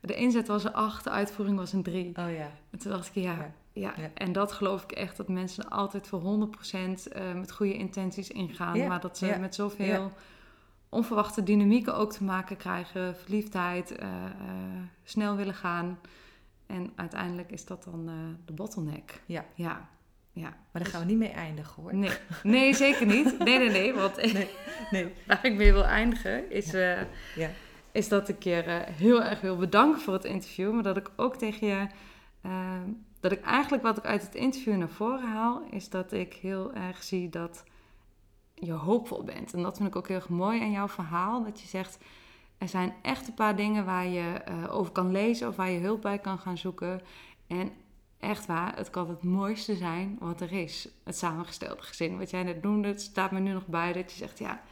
[0.00, 2.06] de inzet was een 8, de uitvoering was een 3.
[2.08, 2.50] Oh ja.
[2.70, 3.52] En toen dacht ik, ja, Ja.
[3.72, 3.92] ja.
[3.96, 4.10] Ja.
[4.14, 8.76] en dat geloof ik echt, dat mensen altijd voor 100% eh, met goede intenties ingaan.
[8.78, 10.12] Ja, Maar dat ze met zoveel
[10.88, 13.16] onverwachte dynamieken ook te maken krijgen.
[13.16, 14.08] Verliefdheid, eh,
[15.04, 15.98] snel willen gaan.
[16.66, 18.06] En uiteindelijk is dat dan
[18.44, 19.22] de bottleneck.
[19.26, 19.44] Ja.
[19.54, 19.88] Ja,
[20.32, 20.56] ja.
[20.72, 21.94] Maar daar gaan we niet mee eindigen hoor.
[21.94, 22.10] Nee,
[22.42, 23.38] nee, zeker niet.
[23.38, 23.94] Nee, nee, nee.
[23.94, 24.48] Want Nee,
[24.90, 25.12] nee.
[25.26, 27.00] waar ik mee wil eindigen is, eh,
[27.36, 27.50] Ja.
[27.92, 30.72] is dat ik je eh, heel erg wil bedanken voor het interview.
[30.72, 31.86] Maar dat ik ook tegen je
[32.42, 32.80] eh,
[33.20, 36.72] dat ik eigenlijk wat ik uit het interview naar voren haal, is dat ik heel
[36.74, 37.64] erg zie dat
[38.54, 39.54] je hoopvol bent.
[39.54, 41.44] En dat vind ik ook heel erg mooi aan jouw verhaal.
[41.44, 41.98] Dat je zegt,
[42.58, 45.78] er zijn echt een paar dingen waar je eh, over kan lezen of waar je
[45.80, 47.00] hulp bij kan gaan zoeken.
[47.46, 47.70] En
[48.20, 50.88] echt waar, het kan het mooiste zijn wat er is.
[51.04, 52.18] Het samengestelde gezin.
[52.18, 54.62] Wat jij net noemde, het staat me nu nog bij dat je zegt, ja,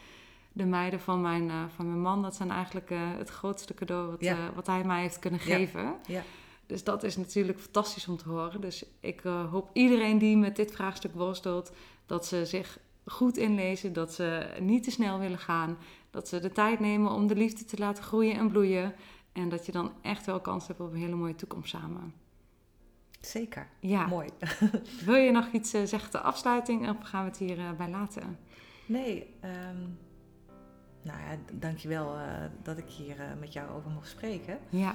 [0.53, 4.11] de meiden van mijn, uh, van mijn man, dat zijn eigenlijk uh, het grootste cadeau
[4.11, 4.53] wat, Ja.
[4.55, 5.95] wat hij mij heeft kunnen geven.
[6.07, 6.23] Ja.
[6.67, 8.61] Dus dat is natuurlijk fantastisch om te horen.
[8.61, 11.73] Dus ik eh, hoop iedereen die met dit vraagstuk worstelt,
[12.07, 15.79] dat ze zich goed inlezen, dat ze niet te snel willen gaan,
[16.11, 18.95] dat ze de tijd nemen om de liefde te laten groeien en bloeien.
[19.33, 22.15] En dat je dan echt wel kans hebt op een hele mooie toekomst samen.
[23.21, 23.67] Zeker.
[23.81, 24.29] Ja, Mooi.
[25.05, 27.89] wil je nog iets eh, zeggen ter afsluiting of gaan we het hier eh, bij
[27.91, 28.39] laten?
[28.87, 29.81] Nee, ehm
[31.03, 32.25] nou ja, dankjewel eh
[32.63, 34.59] dat ik hier met jou over mocht spreken.
[34.69, 34.95] Ja,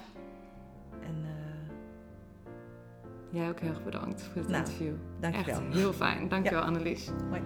[1.01, 1.26] En
[3.30, 4.93] jij ook heel erg bedankt voor het Nou, interview.
[5.19, 5.61] dankjewel.
[5.61, 6.28] Echt heel fijn.
[6.30, 7.09] Dankjewel Annelies.
[7.30, 7.41] Mooi.